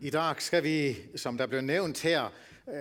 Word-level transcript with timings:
I 0.00 0.10
dag 0.10 0.42
skal 0.42 0.64
vi, 0.64 0.96
som 1.16 1.38
der 1.38 1.46
blev 1.46 1.60
nævnt 1.60 2.02
her, 2.02 2.24
øh, 2.68 2.74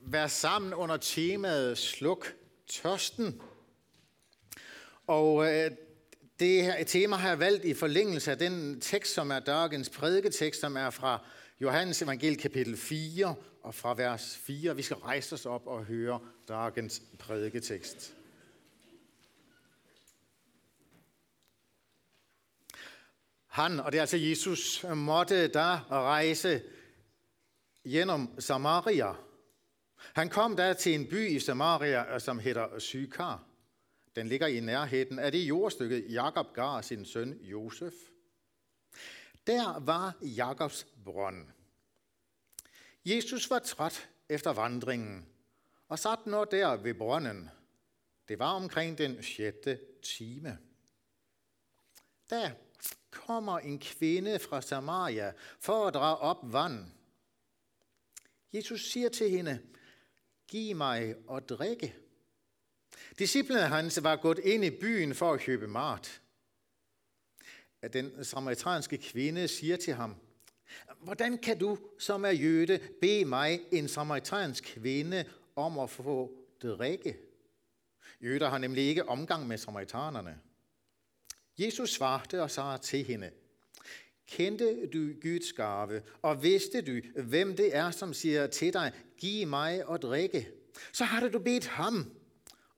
være 0.00 0.28
sammen 0.28 0.74
under 0.74 0.96
temaet 0.96 1.78
Sluk 1.78 2.34
tørsten. 2.68 3.40
Og 5.06 5.52
øh, 5.52 5.70
det 6.40 6.62
her 6.62 6.84
tema 6.84 7.16
har 7.16 7.28
jeg 7.28 7.38
valgt 7.38 7.64
i 7.64 7.74
forlængelse 7.74 8.30
af 8.30 8.38
den 8.38 8.80
tekst, 8.80 9.14
som 9.14 9.30
er 9.30 9.38
dagens 9.38 9.90
prædiketekst, 9.90 10.60
som 10.60 10.76
er 10.76 10.90
fra 10.90 11.26
Johannes 11.60 12.02
evangel 12.02 12.36
kapitel 12.36 12.76
4 12.76 13.34
og 13.62 13.74
fra 13.74 13.94
vers 13.94 14.36
4. 14.36 14.76
Vi 14.76 14.82
skal 14.82 14.96
rejse 14.96 15.34
os 15.34 15.46
op 15.46 15.66
og 15.66 15.84
høre 15.84 16.20
dagens 16.48 17.02
prædiketekst. 17.18 18.14
Han, 23.54 23.80
og 23.80 23.92
det 23.92 23.98
er 23.98 24.02
altså 24.02 24.16
Jesus, 24.16 24.84
måtte 24.94 25.48
da 25.48 25.78
rejse 25.90 26.62
gennem 27.84 28.40
Samaria. 28.40 29.14
Han 30.14 30.28
kom 30.28 30.56
da 30.56 30.72
til 30.72 30.94
en 30.94 31.06
by 31.06 31.28
i 31.28 31.40
Samaria, 31.40 32.14
øh, 32.14 32.20
som 32.20 32.38
hedder 32.38 32.78
Sykar. 32.78 33.44
Den 34.16 34.28
ligger 34.28 34.46
i 34.46 34.60
nærheden 34.60 35.18
af 35.18 35.32
det 35.32 35.38
jordstykke, 35.38 36.12
Jakob 36.12 36.54
gav 36.54 36.82
sin 36.82 37.04
søn 37.04 37.38
Josef. 37.42 37.92
Der 39.46 39.78
var 39.80 40.14
Jakobs 40.20 40.86
brønd. 41.04 41.46
Jesus 43.04 43.50
var 43.50 43.58
træt 43.58 44.08
efter 44.28 44.52
vandringen 44.52 45.26
og 45.88 45.98
sat 45.98 46.26
nu 46.26 46.44
der 46.50 46.76
ved 46.76 46.94
brønden. 46.94 47.50
Det 48.28 48.38
var 48.38 48.52
omkring 48.52 48.98
den 48.98 49.22
sjette 49.22 49.80
time. 50.02 50.58
Da 52.30 52.52
kommer 53.14 53.58
en 53.58 53.78
kvinde 53.78 54.38
fra 54.38 54.62
Samaria 54.62 55.32
for 55.60 55.86
at 55.86 55.94
drage 55.94 56.16
op 56.16 56.52
vand. 56.52 56.84
Jesus 58.52 58.90
siger 58.90 59.08
til 59.08 59.30
hende, 59.30 59.60
giv 60.48 60.76
mig 60.76 61.14
at 61.30 61.48
drikke. 61.48 61.94
Disciplene 63.18 63.62
hans 63.62 64.02
var 64.02 64.16
gået 64.16 64.38
ind 64.38 64.64
i 64.64 64.70
byen 64.70 65.14
for 65.14 65.32
at 65.32 65.40
købe 65.40 65.68
mat. 65.68 66.20
Den 67.92 68.24
samaritanske 68.24 68.98
kvinde 68.98 69.48
siger 69.48 69.76
til 69.76 69.94
ham, 69.94 70.14
hvordan 71.00 71.38
kan 71.38 71.58
du, 71.58 71.78
som 71.98 72.24
er 72.24 72.30
jøde, 72.30 72.80
bede 73.00 73.24
mig, 73.24 73.60
en 73.72 73.88
samaritansk 73.88 74.64
kvinde, 74.64 75.24
om 75.56 75.78
at 75.78 75.90
få 75.90 76.32
drikke? 76.62 77.16
Jøder 78.20 78.48
har 78.48 78.58
nemlig 78.58 78.84
ikke 78.84 79.08
omgang 79.08 79.46
med 79.46 79.58
samaritanerne. 79.58 80.40
Jesus 81.58 81.90
svarte 81.90 82.42
og 82.42 82.50
sagde 82.50 82.78
til 82.78 83.04
hende, 83.04 83.30
Kendte 84.26 84.86
du 84.86 85.12
Guds 85.22 85.52
gave, 85.52 86.02
og 86.22 86.42
vidste 86.42 86.82
du, 86.82 87.22
hvem 87.22 87.56
det 87.56 87.76
er, 87.76 87.90
som 87.90 88.14
siger 88.14 88.46
til 88.46 88.72
dig, 88.72 88.92
giv 89.18 89.46
mig 89.46 89.90
at 89.90 90.02
drikke, 90.02 90.48
så 90.92 91.04
har 91.04 91.28
du 91.28 91.38
bedt 91.38 91.66
ham, 91.66 92.12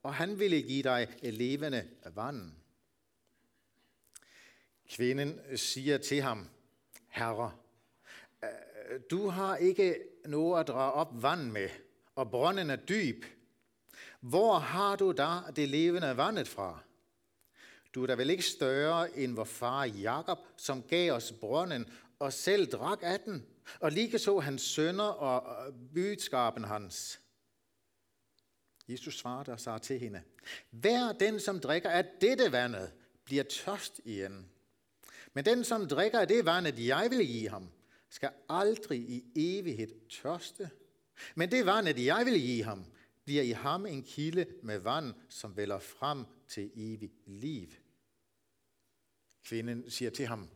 og 0.03 0.15
han 0.15 0.39
ville 0.39 0.63
give 0.63 0.83
dig 0.83 1.09
levende 1.23 1.89
vand. 2.15 2.53
Kvinden 4.91 5.41
siger 5.57 5.99
til 5.99 6.23
ham, 6.23 6.49
Herre, 7.09 7.53
du 9.11 9.29
har 9.29 9.57
ikke 9.57 9.97
noget 10.25 10.61
at 10.61 10.69
drage 10.69 10.93
op 10.93 11.23
vand 11.23 11.51
med, 11.51 11.69
og 12.15 12.31
brønden 12.31 12.71
er 12.71 12.77
dyb. 12.77 13.25
Hvor 14.21 14.59
har 14.59 14.97
du 14.97 15.13
da 15.13 15.29
det 15.57 15.69
levende 15.69 16.17
vandet 16.17 16.49
fra? 16.49 16.86
Du 17.97 18.03
er 18.03 18.07
da 18.07 18.15
vel 18.15 18.31
ikke 18.31 18.43
større 18.43 19.19
end 19.19 19.35
vor 19.35 19.45
far 19.45 19.85
Jakob, 19.85 20.39
som 20.57 20.83
gav 20.83 21.13
os 21.13 21.33
brønden 21.41 21.87
og 22.19 22.33
selv 22.33 22.67
drak 22.67 22.99
af 23.03 23.21
den, 23.21 23.47
og 23.81 23.93
lige 23.93 24.19
så 24.19 24.39
hans 24.39 24.63
sønner 24.63 25.05
og 25.05 25.75
bytskaben 25.95 26.65
hans. 26.65 27.21
Jesus 28.89 29.19
svarede 29.19 29.53
og 29.53 29.61
sagde 29.61 29.79
til 29.79 29.99
hende, 29.99 30.23
Hver 30.71 31.13
den, 31.13 31.41
som 31.41 31.61
drikker 31.61 31.91
af 31.91 32.05
dette 32.21 32.53
vandet, 32.53 32.93
bliver 33.25 33.45
tørst 33.45 34.01
igen. 34.05 34.51
Men 35.33 35.45
den, 35.45 35.65
som 35.65 35.89
drikker 35.89 36.21
af 36.21 36.29
det 36.29 36.47
vandet, 36.47 36.87
jeg 36.87 37.11
vil 37.11 37.27
give 37.27 37.49
ham, 37.49 37.69
skal 38.09 38.31
aldrig 38.49 38.99
i 38.99 39.25
evighed 39.37 40.09
tørste. 40.09 40.71
Men 41.35 41.51
det 41.51 41.67
vandet, 41.67 42.05
jeg 42.05 42.27
vil 42.27 42.41
give 42.41 42.65
ham, 42.65 42.85
bliver 43.25 43.43
i 43.43 43.51
ham 43.51 43.87
en 43.87 44.03
kilde 44.03 44.47
med 44.63 44.79
vand, 44.79 45.15
som 45.29 45.57
vælger 45.57 45.79
frem 45.79 46.25
til 46.49 46.71
evigt 46.75 47.15
liv. 47.27 47.69
Kvinden 49.49 49.91
siger 49.91 50.11
til 50.11 50.27
ham, 50.27 50.49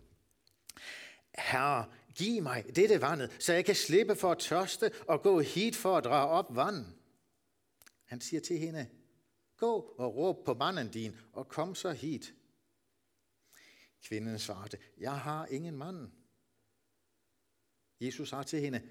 Herre, 1.38 1.92
giv 2.14 2.42
mig 2.42 2.76
dette 2.76 3.00
vandet, 3.00 3.36
så 3.38 3.52
jeg 3.52 3.64
kan 3.64 3.74
slippe 3.74 4.16
for 4.16 4.30
at 4.30 4.38
tørste 4.38 4.92
og 5.08 5.22
gå 5.22 5.40
hit 5.40 5.76
for 5.76 5.96
at 5.96 6.04
drage 6.04 6.28
op 6.28 6.56
vand. 6.56 6.86
Han 8.04 8.20
siger 8.20 8.40
til 8.40 8.58
hende, 8.58 8.88
gå 9.56 9.94
og 9.98 10.16
råb 10.16 10.44
på 10.44 10.54
manden 10.54 10.90
din, 10.90 11.16
og 11.32 11.48
kom 11.48 11.74
så 11.74 11.92
hit. 11.92 12.34
Kvinden 14.04 14.38
svarte, 14.38 14.78
jeg 14.98 15.18
har 15.18 15.46
ingen 15.46 15.76
mand. 15.76 16.10
Jesus 18.00 18.28
sagde 18.28 18.44
til 18.44 18.60
hende, 18.60 18.82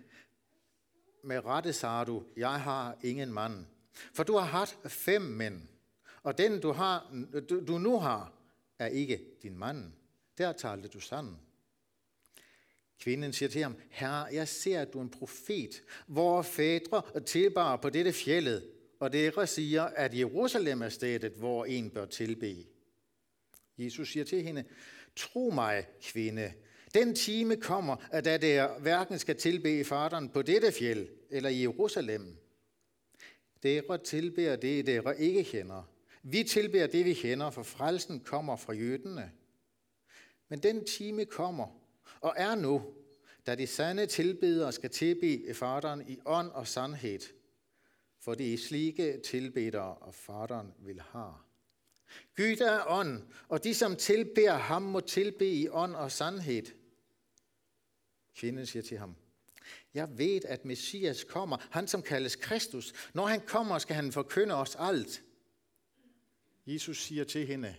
med 1.23 1.45
rette 1.45 1.73
sagde 1.73 2.05
du, 2.05 2.25
jeg 2.37 2.61
har 2.61 2.97
ingen 3.03 3.33
mand. 3.33 3.66
For 4.13 4.23
du 4.23 4.37
har 4.37 4.45
haft 4.45 4.77
fem 4.85 5.21
mænd, 5.21 5.67
og 6.23 6.37
den 6.37 6.61
du, 6.61 6.71
har, 6.71 7.11
du, 7.49 7.66
du 7.66 7.77
nu 7.77 7.99
har, 7.99 8.38
er 8.79 8.88
ikke 8.88 9.22
din 9.44 9.57
mand. 9.57 9.91
Der 10.38 10.53
talte 10.53 10.88
du 10.88 11.00
sammen. 11.00 11.38
Kvinden 13.00 13.34
siger 13.34 13.50
til 13.50 13.62
ham, 13.62 13.75
Herre, 13.90 14.25
jeg 14.34 14.47
ser, 14.47 14.81
at 14.81 14.94
du 14.94 14.97
er 14.97 15.03
en 15.03 15.09
profet. 15.09 15.84
Hvor 16.07 16.41
fædre 16.41 17.19
tilbar 17.25 17.75
på 17.75 17.90
dette 17.90 18.13
fjellet, 18.13 18.69
og 19.00 19.13
dere 19.13 19.47
siger, 19.47 19.84
at 19.84 20.19
Jerusalem 20.19 20.81
er 20.81 20.90
stedet, 20.90 21.31
hvor 21.31 21.66
en 21.66 21.90
bør 21.90 22.06
tilbe. 22.06 22.66
Jesus 23.78 24.12
siger 24.12 24.23
til 24.23 24.44
hende, 24.44 24.63
tro 25.16 25.50
mig, 25.50 25.88
kvinde, 26.01 26.53
den 26.94 27.16
time 27.16 27.56
kommer, 27.56 27.96
at 28.11 28.25
da 28.25 28.38
der 28.38 28.79
hverken 28.79 29.19
skal 29.19 29.38
tilbe 29.38 29.84
faderen 29.84 30.29
på 30.29 30.41
dette 30.41 30.72
fjeld 30.72 31.07
eller 31.29 31.50
i 31.50 31.61
Jerusalem. 31.61 32.38
Dere 33.63 33.97
tilbeder 33.97 34.56
det, 34.56 34.88
dere 34.88 35.22
ikke 35.22 35.44
kender. 35.44 35.84
Vi 36.24 36.44
tilbærer 36.44 36.88
det, 36.88 37.06
vi 37.06 37.13
kender, 37.13 37.50
for 37.50 37.63
frelsen 37.63 38.19
kommer 38.19 38.56
fra 38.56 38.74
jødene. 38.74 39.31
Men 40.50 40.59
den 40.59 40.85
time 40.85 41.25
kommer, 41.25 41.81
og 42.22 42.34
er 42.38 42.56
nu, 42.56 42.94
da 43.47 43.56
de 43.56 43.68
sande 43.68 44.06
tilbedere 44.06 44.72
skal 44.72 44.90
tilbe 44.90 45.53
faderen 45.53 46.09
i 46.09 46.19
ånd 46.25 46.52
og 46.52 46.68
sandhed, 46.68 47.19
for 48.19 48.34
det 48.34 48.53
er 48.53 48.58
slike 48.58 49.22
tilbedere, 49.25 49.96
og 49.96 50.13
faderen 50.13 50.74
vil 50.79 51.02
have. 51.02 51.34
Gud 52.38 52.62
er 52.62 52.84
ånd, 52.88 53.24
og 53.47 53.63
de, 53.63 53.74
som 53.74 53.96
tilbærer 53.96 54.58
ham, 54.58 54.81
må 54.81 55.00
tilbe 55.00 55.47
i 55.47 55.69
ånd 55.69 55.96
og 55.96 56.12
sandhed. 56.12 56.63
Kvinden 58.35 58.66
siger 58.66 58.84
til 58.84 58.97
ham, 58.97 59.16
jeg 59.94 60.18
ved, 60.18 60.41
at 60.46 60.66
Messias 60.66 61.24
kommer, 61.24 61.58
han 61.72 61.88
som 61.88 62.02
kaldes 62.02 62.35
Kristus. 62.35 62.94
Når 63.13 63.25
han 63.25 63.41
kommer, 63.41 63.78
skal 63.78 63.96
han 63.96 64.12
forkynde 64.12 64.56
os 64.56 64.75
alt. 64.79 65.24
Jesus 66.74 67.03
siger 67.03 67.24
til 67.24 67.47
hende, 67.47 67.75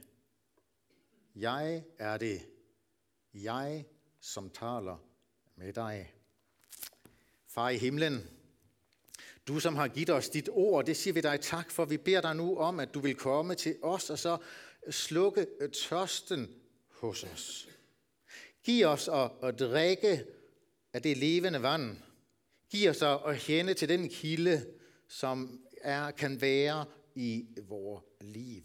jeg 1.37 1.85
er 1.99 2.17
det, 2.17 2.41
jeg 3.35 3.85
som 4.21 4.51
taler 4.51 5.05
med 5.57 5.73
dig. 5.73 6.15
Far 7.47 7.69
i 7.69 7.77
himlen, 7.77 8.31
du 9.49 9.61
som 9.61 9.77
har 9.77 9.89
givet 9.89 10.11
os 10.11 10.29
dit 10.29 10.49
ord, 10.53 10.87
det 10.87 10.97
siger 10.97 11.15
vi 11.15 11.21
dig 11.21 11.41
tak 11.41 11.71
for. 11.71 11.85
Vi 11.85 11.97
beder 11.97 12.21
dig 12.21 12.37
nu 12.37 12.57
om, 12.57 12.81
at 12.81 12.95
du 12.95 13.01
vil 13.01 13.15
komme 13.15 13.55
til 13.55 13.77
os 13.83 14.11
og 14.11 14.19
så 14.19 14.39
slukke 14.91 15.47
øh, 15.61 15.71
tørsten 15.71 16.55
hos 16.89 17.25
os. 17.25 17.69
Giv 18.65 18.87
os 18.87 19.09
at, 19.09 19.31
at 19.43 19.59
drikke 19.59 20.25
af 20.93 21.03
det 21.03 21.17
levende 21.17 21.63
vand. 21.63 21.97
Giv 22.71 22.91
os 22.91 23.03
at 23.03 23.37
hænde 23.37 23.75
til 23.75 23.89
den 23.89 24.09
kilde, 24.09 24.67
som 25.09 25.65
er, 25.81 26.11
kan 26.11 26.41
være 26.41 26.85
i 27.15 27.47
vores 27.63 28.05
liv. 28.21 28.63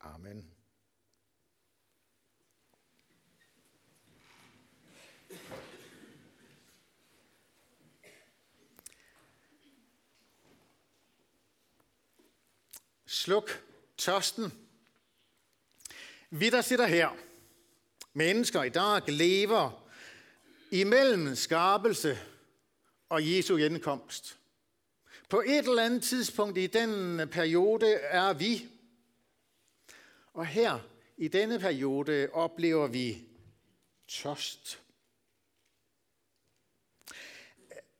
Amen. 0.00 0.50
Sluk 13.06 13.64
tørsten. 13.96 14.52
Vi, 16.30 16.50
der 16.50 16.60
sitter 16.60 16.86
her, 16.86 17.16
mennesker 18.12 18.62
i 18.62 18.68
dag, 18.68 19.02
lever 19.08 19.88
imellem 20.70 21.34
skabelse 21.34 22.18
og 23.08 23.36
Jesu 23.36 23.56
genkomst. 23.56 24.38
På 25.28 25.42
et 25.46 25.58
eller 25.58 25.82
andet 25.82 26.02
tidspunkt 26.02 26.58
i 26.58 26.66
den 26.66 27.28
periode 27.28 27.92
er 27.92 28.32
vi. 28.32 28.68
Og 30.38 30.46
her 30.46 30.78
i 31.16 31.28
denne 31.28 31.58
periode 31.58 32.28
oplever 32.32 32.86
vi 32.86 33.24
tørst. 34.08 34.82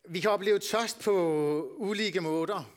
Vi 0.04 0.20
kan 0.20 0.30
opleve 0.30 0.58
tørst 0.58 1.00
på 1.00 1.12
ulike 1.76 2.20
måder. 2.20 2.70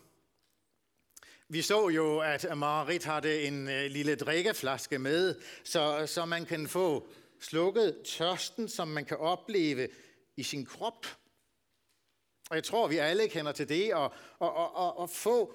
Vi 1.48 1.62
så 1.62 1.90
jo, 1.90 2.20
at 2.20 2.58
Marit 2.58 3.04
havde 3.04 3.42
en 3.42 3.70
øh, 3.70 3.92
lille 3.92 4.16
drikkeflaske 4.16 5.00
med, 5.00 5.36
så, 5.64 6.08
så 6.08 6.26
man 6.26 6.46
kan 6.46 6.68
få 6.68 7.08
slukket 7.40 8.02
tørsten, 8.06 8.70
som 8.70 8.88
man 8.88 9.06
kan 9.06 9.18
opleve 9.18 9.90
i 10.38 10.44
sin 10.44 10.66
krop. 10.66 11.06
Og 12.50 12.56
jeg 12.56 12.64
tror, 12.64 12.88
vi 12.88 12.98
alle 12.98 13.30
kender 13.30 13.52
til 13.52 13.70
det, 13.70 13.92
at, 13.94 14.12
at, 14.42 14.52
at, 14.78 15.04
at 15.04 15.10
få 15.10 15.54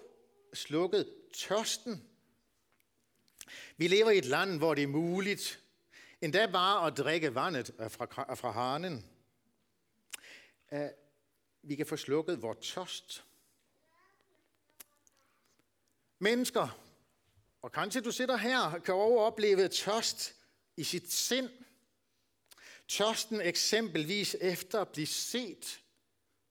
slukket 0.54 1.14
tørsten. 1.34 2.02
Vi 3.76 3.88
lever 3.88 4.10
i 4.10 4.18
et 4.18 4.24
land, 4.24 4.58
hvor 4.58 4.74
det 4.74 4.82
er 4.82 4.88
muligt 4.88 5.60
endda 6.20 6.46
bare 6.46 6.86
at 6.86 6.96
drikke 6.96 7.34
vandet 7.34 7.70
fra, 7.88 8.34
fra 8.34 8.50
hanen. 8.50 9.04
Eh, 10.72 10.88
vi 11.62 11.76
kan 11.76 11.86
få 11.86 11.96
slukket 11.96 12.42
vores 12.42 12.72
tørst. 12.72 13.24
Mennesker, 16.18 16.78
og 17.62 17.72
kanskje 17.72 18.00
du 18.00 18.12
sidder 18.12 18.36
her, 18.36 18.78
kan 18.78 18.94
opleve 18.94 19.68
tørst 19.68 20.34
i 20.76 20.84
sit 20.84 21.12
sind. 21.12 21.50
Tørsten 22.88 23.40
eksempelvis 23.40 24.36
efter 24.40 24.80
at 24.80 24.88
blive 24.88 25.06
set. 25.06 25.80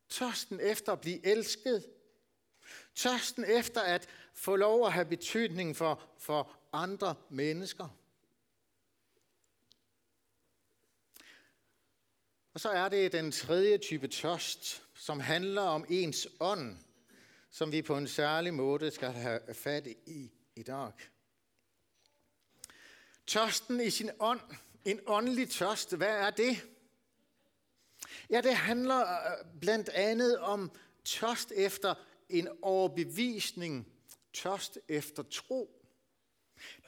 Tørsten 0.09 0.59
efter 0.59 0.92
at 0.92 1.01
blive 1.01 1.25
elsket. 1.25 1.86
Tørsten 2.95 3.45
efter 3.45 3.81
at 3.81 4.07
få 4.33 4.56
lov 4.56 4.86
at 4.86 4.94
have 4.94 5.06
betydning 5.06 5.75
for, 5.75 6.01
for 6.18 6.51
andre 6.75 7.16
mennesker. 7.30 7.98
Og 12.54 12.60
så 12.60 12.69
er 12.69 12.89
det 12.89 13.12
den 13.12 13.31
tredje 13.31 13.77
type 13.77 14.07
tørst, 14.07 14.83
som 14.94 15.19
handler 15.19 15.62
om 15.62 15.86
ens 15.89 16.27
ånd, 16.39 16.77
som 17.51 17.72
vi 17.72 17.81
på 17.81 17.98
en 17.98 18.07
særlig 18.07 18.54
måde 18.54 18.92
skal 18.92 19.12
have 19.12 19.54
fat 19.54 19.88
i 20.06 20.31
i 20.56 20.63
dag. 20.63 20.92
Tørsten 23.28 23.81
i 23.81 23.89
sin 23.89 24.12
ånd, 24.19 24.42
en 24.86 25.00
åndelig 25.07 25.50
tørst, 25.50 25.95
hvad 25.95 26.07
er 26.07 26.30
det? 26.30 26.68
Ja, 28.30 28.42
det 28.42 28.56
handler 28.56 29.01
øh, 29.01 29.60
blandt 29.62 29.89
andet 29.89 30.39
om 30.39 30.71
tørst 31.06 31.51
efter 31.51 31.95
en 32.30 32.48
overbevisning, 32.62 33.88
tørst 34.33 34.80
efter 34.88 35.24
tro. 35.24 35.84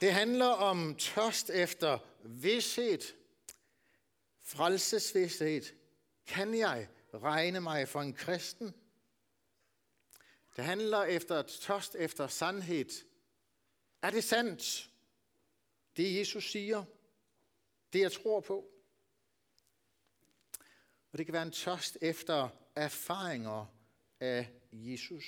Det 0.00 0.12
handler 0.12 0.46
om 0.46 0.94
tørst 0.94 1.50
efter 1.50 1.98
vidshed, 2.24 3.00
frelsesvidshed. 4.42 5.62
Kan 6.26 6.54
jeg 6.54 6.88
regne 7.14 7.60
mig 7.60 7.88
for 7.88 8.00
en 8.00 8.12
kristen? 8.12 8.74
Det 10.56 10.64
handler 10.64 11.04
efter 11.04 11.42
tørst 11.42 11.94
efter 11.94 12.26
sandhed. 12.26 12.90
Er 14.02 14.10
det 14.10 14.24
sandt, 14.24 14.90
det 15.96 16.18
Jesus 16.18 16.50
siger? 16.50 16.84
Det 17.92 18.00
jeg 18.00 18.12
tror 18.12 18.40
på? 18.40 18.70
Og 21.12 21.18
det 21.18 21.26
kan 21.26 21.32
være 21.32 21.42
en 21.42 21.52
tørst 21.52 21.98
efter 22.00 22.48
erfaringer 22.76 23.66
af 24.20 24.50
Jesus. 24.72 25.24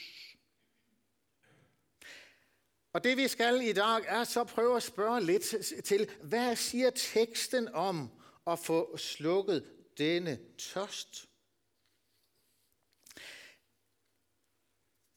Og 2.92 3.04
det 3.04 3.16
vi 3.16 3.28
skal 3.28 3.60
i 3.62 3.72
dag 3.72 4.02
er 4.06 4.24
så 4.24 4.44
prøve 4.44 4.76
at 4.76 4.82
spørge 4.82 5.20
lidt 5.20 5.54
til, 5.84 6.10
hvad 6.22 6.56
siger 6.56 6.90
teksten 6.90 7.68
om 7.68 8.10
at 8.46 8.58
få 8.58 8.96
slukket 8.96 9.64
denne 9.98 10.38
tørst? 10.58 11.26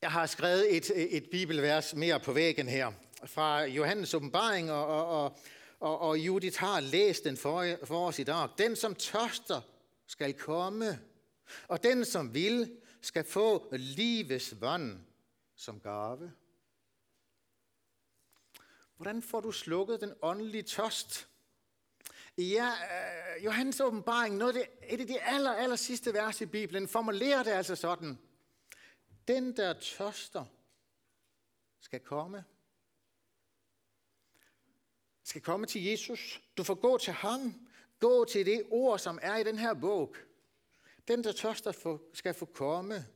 Jeg 0.01 0.11
har 0.11 0.25
skrevet 0.25 0.77
et, 0.77 1.15
et 1.15 1.29
bibelvers 1.31 1.95
mere 1.95 2.19
på 2.19 2.33
væggen 2.33 2.67
her, 2.67 2.91
fra 3.25 3.63
Johannes 3.63 4.13
åbenbaring, 4.13 4.71
og, 4.71 4.87
og, 4.87 5.23
og, 5.23 5.39
og, 5.79 5.99
og 5.99 6.19
Judith 6.19 6.59
har 6.59 6.79
læst 6.79 7.23
den 7.23 7.37
for, 7.37 7.77
for 7.83 8.07
os 8.07 8.19
i 8.19 8.23
dag. 8.23 8.49
Den, 8.57 8.75
som 8.75 8.95
tørster, 8.95 9.61
skal 10.07 10.33
komme, 10.33 10.99
og 11.67 11.83
den, 11.83 12.05
som 12.05 12.33
vil, 12.33 12.71
skal 13.01 13.23
få 13.23 13.67
livets 13.71 14.61
vand 14.61 14.99
som 15.55 15.79
gave. 15.79 16.31
Hvordan 18.95 19.21
får 19.21 19.41
du 19.41 19.51
slukket 19.51 20.01
den 20.01 20.13
åndelige 20.21 20.63
tørst? 20.63 21.29
Ja, 22.37 22.71
uh, 22.71 23.45
Johannes 23.45 23.81
åbenbaring, 23.81 24.37
noget 24.37 24.57
af 24.57 24.67
det, 24.67 24.93
et 24.93 25.01
af 25.01 25.07
de 25.07 25.21
aller, 25.21 25.51
aller 25.51 25.75
sidste 25.75 26.13
vers 26.13 26.41
i 26.41 26.45
Bibelen, 26.45 26.87
formulerer 26.87 27.43
det 27.43 27.51
altså 27.51 27.75
sådan. 27.75 28.17
Den, 29.27 29.57
der 29.57 29.73
tørster, 29.73 30.45
skal 31.79 31.99
komme. 31.99 32.45
Skal 35.23 35.41
komme 35.41 35.65
til 35.65 35.83
Jesus. 35.83 36.41
Du 36.57 36.63
får 36.63 36.75
gå 36.75 36.97
til 36.97 37.13
ham. 37.13 37.69
Gå 37.99 38.25
til 38.25 38.45
det 38.45 38.63
ord, 38.71 38.99
som 38.99 39.19
er 39.21 39.37
i 39.37 39.43
den 39.43 39.57
her 39.57 39.73
bog. 39.73 40.15
Den, 41.07 41.23
der 41.23 41.31
tørster, 41.31 41.97
skal 42.13 42.33
få 42.33 42.45
komme. 42.45 43.07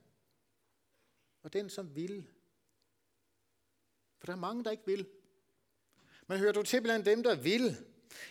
Og 1.44 1.53
den, 1.53 1.69
som 1.69 1.95
vil. 1.95 2.27
For 4.18 4.25
der 4.25 4.33
er 4.33 4.38
mange, 4.38 4.63
der 4.63 4.71
ikke 4.71 4.85
vil. 4.85 5.07
Men 6.27 6.39
hører 6.39 6.51
du 6.51 6.63
til 6.63 6.81
blandt 6.81 7.06
dem, 7.06 7.24
der 7.24 7.35
vil, 7.35 7.77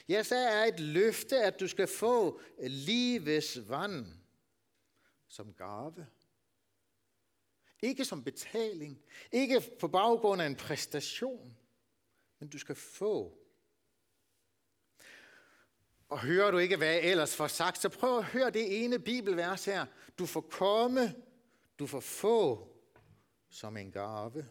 ja, 0.09 0.23
så 0.23 0.37
er 0.37 0.65
et 0.65 0.81
løfte, 0.81 1.43
at 1.43 1.61
du 1.61 1.69
skal 1.69 1.87
få 1.87 2.41
livets 2.59 3.69
vand 3.69 4.07
som 5.29 5.55
gave. 5.55 6.07
Ikke 7.83 8.05
som 8.05 8.25
betaling, 8.25 9.03
ikke 9.33 9.63
på 9.81 9.89
baggrund 9.89 10.43
af 10.43 10.47
en 10.47 10.57
præstation, 10.57 11.57
men 12.39 12.49
du 12.49 12.59
skal 12.59 12.75
få. 12.75 13.39
Og 16.09 16.21
hører 16.21 16.51
du 16.51 16.59
ikke, 16.59 16.77
hvad 16.77 16.89
jeg 16.89 17.03
ellers 17.03 17.37
får 17.37 17.47
sagt, 17.47 17.79
så 17.79 17.89
prøv 17.89 18.19
at 18.19 18.25
høre 18.25 18.51
det 18.51 18.85
ene 18.85 18.99
bibelvers 18.99 19.65
her. 19.65 19.87
Du 20.19 20.27
får 20.27 20.41
komme, 20.41 21.15
du 21.79 21.87
får 21.87 22.01
få 22.01 22.69
som 23.49 23.77
en 23.77 23.93
gave. 23.93 24.49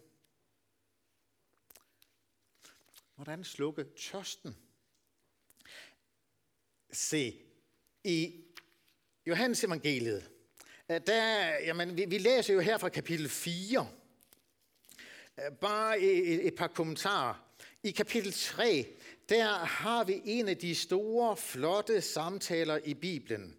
Hvordan 3.16 3.44
slukke 3.44 3.84
tørsten? 3.84 4.58
Se, 6.92 7.34
i 8.04 8.44
Johannes 9.28 9.64
evangeliet, 9.64 10.30
øh, 10.92 11.02
der, 11.08 11.50
jamen, 11.60 11.98
vi, 11.98 12.06
vi 12.06 12.18
læser 12.18 12.54
jo 12.54 12.60
her 12.60 12.78
fra 12.78 12.90
kapitel 12.90 13.30
4, 13.30 13.88
øh, 15.38 15.44
bare 15.62 16.00
et, 16.00 16.48
et 16.48 16.56
par 16.56 16.68
kommentarer. 16.68 17.46
I 17.84 17.92
kapitel 17.92 18.34
3, 18.34 18.88
der 19.30 19.54
har 19.54 20.04
vi 20.04 20.22
en 20.26 20.48
af 20.48 20.58
de 20.58 20.76
store, 20.76 21.38
flotte 21.38 22.02
samtaler 22.02 22.80
i 22.86 22.94
Bibelen, 22.94 23.58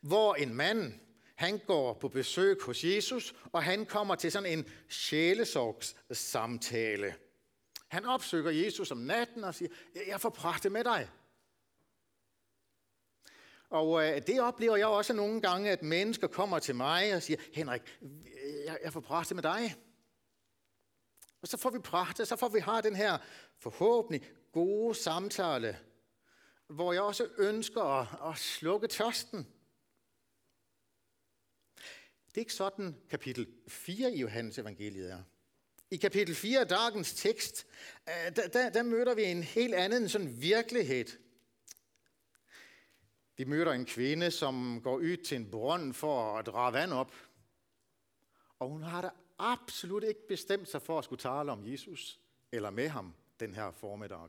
hvor 0.00 0.34
en 0.34 0.54
mand, 0.54 0.92
han 1.34 1.58
går 1.58 1.94
på 1.94 2.08
besøg 2.08 2.62
hos 2.62 2.84
Jesus, 2.84 3.34
og 3.52 3.62
han 3.62 3.86
kommer 3.86 4.14
til 4.14 4.32
sådan 4.32 4.58
en 4.58 4.66
sjælesorgssamtale. 4.88 7.14
Han 7.88 8.04
opsøger 8.04 8.50
Jesus 8.50 8.90
om 8.90 8.98
natten 8.98 9.44
og 9.44 9.54
siger, 9.54 9.70
jeg 10.06 10.20
får 10.20 10.30
prate 10.30 10.70
med 10.70 10.84
dig. 10.84 11.10
Og 13.70 14.04
øh, 14.04 14.26
det 14.26 14.40
oplever 14.40 14.76
jeg 14.76 14.86
også 14.86 15.12
nogle 15.12 15.40
gange, 15.40 15.70
at 15.70 15.82
mennesker 15.82 16.26
kommer 16.26 16.58
til 16.58 16.74
mig 16.74 17.14
og 17.14 17.22
siger, 17.22 17.40
Henrik, 17.52 17.98
jeg, 18.64 18.78
jeg 18.84 18.92
får 18.92 19.00
prate 19.00 19.34
med 19.34 19.42
dig. 19.42 19.74
Og 21.42 21.48
så 21.48 21.56
får 21.56 21.70
vi 21.70 21.78
prate, 21.78 22.26
så 22.26 22.36
får 22.36 22.48
vi 22.48 22.58
har 22.58 22.80
den 22.80 22.96
her 22.96 23.18
forhåbentlig 23.58 24.30
gode 24.52 24.94
samtale, 24.94 25.78
hvor 26.66 26.92
jeg 26.92 27.02
også 27.02 27.28
ønsker 27.38 27.82
at, 27.82 28.30
at 28.30 28.38
slukke 28.38 28.86
tørsten. 28.86 29.46
Det 32.28 32.36
er 32.36 32.40
ikke 32.40 32.54
sådan 32.54 32.96
kapitel 33.10 33.46
4 33.68 34.12
i 34.12 34.20
Johannes 34.20 34.58
evangeliet 34.58 35.12
er. 35.12 35.22
I 35.90 35.96
kapitel 35.96 36.34
4 36.34 36.60
af 36.60 36.68
dagens 36.68 37.14
tekst, 37.14 37.66
øh, 38.08 38.36
der, 38.36 38.48
der, 38.48 38.70
der 38.70 38.82
møder 38.82 39.14
vi 39.14 39.24
en 39.24 39.42
helt 39.42 39.74
anden 39.74 40.08
sådan 40.08 40.40
virkelighed. 40.42 41.06
Vi 43.36 43.44
møder 43.44 43.72
en 43.72 43.86
kvinde, 43.86 44.30
som 44.30 44.80
går 44.82 44.96
ud 44.96 45.16
til 45.16 45.36
en 45.36 45.50
brønd 45.50 45.94
for 45.94 46.38
at 46.38 46.46
dra 46.46 46.70
vand 46.70 46.92
op. 46.92 47.14
Og 48.58 48.68
hun 48.68 48.82
har 48.82 49.02
da 49.02 49.10
absolut 49.38 50.04
ikke 50.04 50.28
bestemt 50.28 50.68
sig 50.68 50.82
for 50.82 50.98
at 50.98 51.04
skulle 51.04 51.20
tale 51.20 51.52
om 51.52 51.66
Jesus 51.66 52.20
eller 52.52 52.70
med 52.70 52.88
ham 52.88 53.14
den 53.40 53.54
her 53.54 53.70
formiddag. 53.70 54.28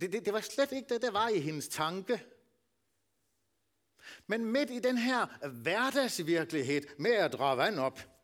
Det, 0.00 0.12
det, 0.12 0.24
det 0.24 0.32
var 0.32 0.40
slet 0.40 0.72
ikke 0.72 0.94
det, 0.94 1.02
der 1.02 1.10
var 1.10 1.28
i 1.28 1.38
hendes 1.38 1.68
tanke. 1.68 2.22
Men 4.26 4.44
midt 4.44 4.70
i 4.70 4.78
den 4.78 4.98
her 4.98 5.48
hverdagsvirkelighed 5.48 6.82
med 6.98 7.12
at 7.12 7.32
dra 7.32 7.54
vand 7.54 7.78
op, 7.78 8.15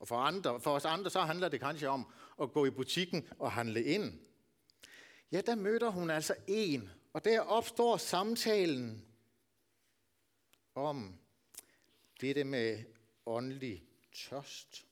og 0.00 0.08
for, 0.08 0.16
andre, 0.16 0.60
for 0.60 0.70
os 0.70 0.84
andre, 0.84 1.10
så 1.10 1.20
handler 1.20 1.48
det 1.48 1.60
kanskje 1.60 1.88
om 1.88 2.06
at 2.42 2.52
gå 2.52 2.66
i 2.66 2.70
butikken 2.70 3.28
og 3.38 3.52
handle 3.52 3.84
ind. 3.84 4.20
Ja, 5.32 5.40
der 5.40 5.54
møder 5.54 5.88
hun 5.88 6.10
altså 6.10 6.34
en, 6.46 6.90
og 7.12 7.24
der 7.24 7.40
opstår 7.40 7.96
samtalen 7.96 9.04
om, 10.74 11.18
det 12.20 12.46
med 12.46 12.84
åndelig 13.26 13.84
tørst. 14.14 14.86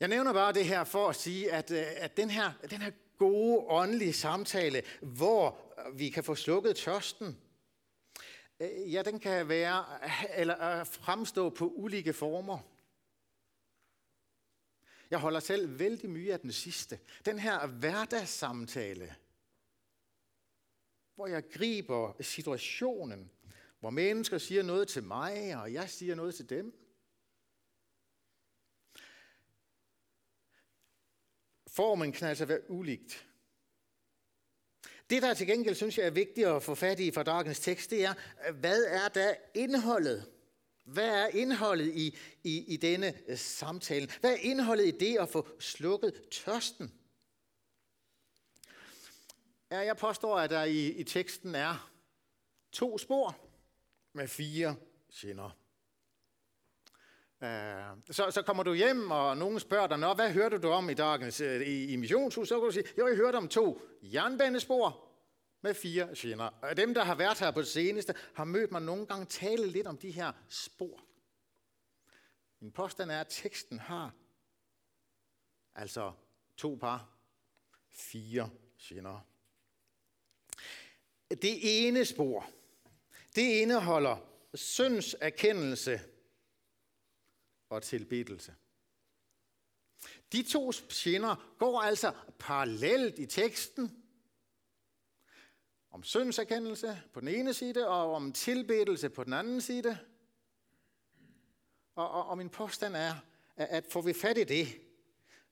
Jeg 0.00 0.08
nævner 0.08 0.32
bare 0.32 0.52
det 0.52 0.64
her 0.64 0.84
for 0.84 1.08
at 1.08 1.16
sige, 1.16 1.52
at, 1.52 1.70
øh, 1.70 1.86
at 1.96 2.16
den, 2.16 2.30
her, 2.30 2.52
den 2.70 2.82
her 2.82 2.90
gode 3.18 3.64
åndelige 3.68 4.12
samtale, 4.12 4.82
hvor 5.02 5.58
vi 5.94 6.08
kan 6.08 6.24
få 6.24 6.34
slukket 6.34 6.76
tørsten, 6.76 7.38
Øh, 8.60 8.92
ja, 8.92 9.02
den 9.02 9.20
kan 9.20 9.48
være 9.48 9.84
øh, 10.04 10.40
eller 10.40 10.80
øh, 10.80 10.86
fremstå 10.86 11.50
på 11.50 11.68
ulike 11.68 12.12
former. 12.12 12.58
Jeg 15.10 15.18
holder 15.18 15.40
selv 15.40 15.78
vældig 15.78 16.10
mye 16.10 16.32
af 16.32 16.40
den 16.40 16.52
sidste. 16.52 17.00
Den 17.24 17.38
her 17.38 17.66
hverdagssamtale, 17.66 19.16
hvor 21.14 21.26
jeg 21.26 21.50
griber 21.50 22.22
situationen, 22.22 23.30
hvor 23.80 23.90
mennesker 23.90 24.38
siger 24.38 24.62
noget 24.62 24.88
til 24.88 25.02
mig, 25.02 25.56
og 25.56 25.72
jeg 25.72 25.90
siger 25.90 26.14
noget 26.14 26.34
til 26.34 26.50
dem. 26.50 26.80
Formen 31.66 32.12
kan 32.12 32.28
altså 32.28 32.44
være 32.44 32.70
ulikt. 32.70 33.33
Det, 35.10 35.22
der 35.22 35.34
til 35.34 35.46
gengæld 35.46 35.74
synes 35.74 35.98
jeg 35.98 36.06
er 36.06 36.10
vigtigt 36.10 36.46
at 36.46 36.62
få 36.62 36.74
fat 36.74 37.00
i 37.00 37.10
fra 37.10 37.22
dagens 37.22 37.60
tekst, 37.60 37.90
det 37.90 38.04
er, 38.04 38.14
hvad 38.52 38.84
er 38.84 39.08
der 39.08 39.34
indholdet? 39.54 40.30
Hvad 40.84 41.08
er 41.08 41.26
indholdet 41.26 41.94
i, 41.94 42.16
i, 42.44 42.64
i 42.74 42.76
denne 42.76 43.14
øh, 43.28 43.38
samtale? 43.38 44.08
Hvad 44.20 44.32
er 44.32 44.36
indholdet 44.36 44.86
i 44.86 44.90
det 44.90 45.18
at 45.18 45.28
få 45.28 45.48
slukket 45.58 46.22
tørsten? 46.30 46.92
Ja, 49.70 49.78
jeg 49.78 49.96
påstår, 49.96 50.38
at 50.38 50.50
der 50.50 50.64
i, 50.64 50.86
i 50.86 51.04
teksten 51.04 51.54
er 51.54 51.90
to 52.72 52.98
spor 52.98 53.36
med 54.12 54.28
fire 54.28 54.76
skinner. 55.10 55.63
Øh, 57.44 57.96
så, 58.10 58.30
så 58.30 58.42
kommer 58.42 58.62
du 58.62 58.74
hjem, 58.74 59.10
og 59.10 59.36
nogen 59.36 59.60
spørger 59.60 59.86
dig, 59.86 59.98
Nå, 59.98 60.14
hvad 60.14 60.32
hørte 60.32 60.58
du 60.58 60.68
om 60.68 60.90
i 60.90 60.94
dagens 60.94 61.40
i, 61.40 61.92
i 61.92 61.96
missionshus? 61.96 62.48
Så 62.48 62.54
kan 62.54 62.64
du 62.64 62.72
sige, 62.72 62.84
jo, 62.98 63.08
jeg 63.08 63.16
hørte 63.16 63.36
om 63.36 63.48
to 63.48 63.82
jernbanespor 64.02 65.04
med 65.60 65.74
fire 65.74 66.16
skinner. 66.16 66.44
Og 66.62 66.76
dem, 66.76 66.94
der 66.94 67.04
har 67.04 67.14
været 67.14 67.38
her 67.38 67.50
på 67.50 67.60
det 67.60 67.68
seneste, 67.68 68.14
har 68.34 68.44
mødt 68.44 68.72
mig 68.72 68.82
nogle 68.82 69.06
gange 69.06 69.26
tale 69.26 69.66
lidt 69.66 69.86
om 69.86 69.98
de 69.98 70.10
her 70.10 70.32
spor. 70.48 71.00
Min 72.60 72.72
påstand 72.72 73.10
er, 73.10 73.20
at 73.20 73.26
teksten 73.30 73.78
har 73.78 74.14
altså 75.74 76.12
to 76.56 76.78
par, 76.80 77.08
fire 77.90 78.50
skinner. 78.78 79.26
Det 81.30 81.86
ene 81.86 82.04
spor, 82.04 82.50
det 83.34 83.42
indeholder 83.42 84.16
synds 84.54 85.16
erkendelse 85.20 86.00
og 87.74 87.82
tilbedelse. 87.82 88.54
De 90.32 90.42
to 90.42 90.72
skinner 90.72 91.54
går 91.58 91.80
altså 91.80 92.12
parallelt 92.38 93.18
i 93.18 93.26
teksten, 93.26 94.04
om 95.90 96.02
syndserkendelse 96.02 97.02
på 97.12 97.20
den 97.20 97.28
ene 97.28 97.54
side, 97.54 97.88
og 97.88 98.12
om 98.12 98.32
tilbedelse 98.32 99.08
på 99.08 99.24
den 99.24 99.32
anden 99.32 99.60
side. 99.60 99.98
Og, 101.94 102.10
og, 102.10 102.26
og 102.26 102.38
min 102.38 102.48
påstand 102.48 102.96
er, 102.96 103.14
at 103.56 103.86
får 103.90 104.02
vi 104.02 104.12
fat 104.12 104.38
i 104.38 104.44
det, 104.44 104.68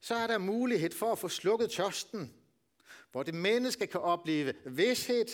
så 0.01 0.15
er 0.15 0.27
der 0.27 0.39
mulighed 0.39 0.91
for 0.91 1.13
at 1.13 1.19
få 1.19 1.29
slukket 1.29 1.71
tørsten, 1.71 2.35
hvor 3.13 3.23
det 3.23 3.35
menneske 3.35 3.87
kan 3.87 4.01
opleve 4.01 4.55
vidshed, 4.65 5.27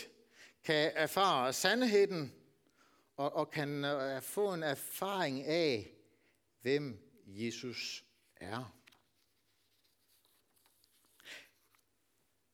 kan 0.65 0.93
erfare 0.95 1.53
sandheden, 1.53 2.35
og, 3.17 3.33
og 3.33 3.51
kan 3.51 3.85
uh, 3.85 4.23
få 4.23 4.55
en 4.55 4.63
erfaring 4.63 5.45
af, 5.45 5.98
hvem 6.61 6.99
Jesus 7.27 8.05
er. 8.37 8.75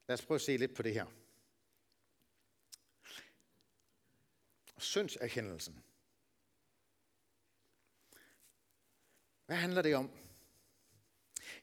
Lad 0.08 0.14
os 0.14 0.26
prøve 0.26 0.36
at 0.36 0.42
se 0.42 0.56
lidt 0.56 0.74
på 0.74 0.82
det 0.82 0.94
her. 0.94 1.06
Syndserkendelsen. 4.78 5.84
Hvad 9.46 9.56
handler 9.56 9.82
det 9.82 9.96
om? 9.96 10.10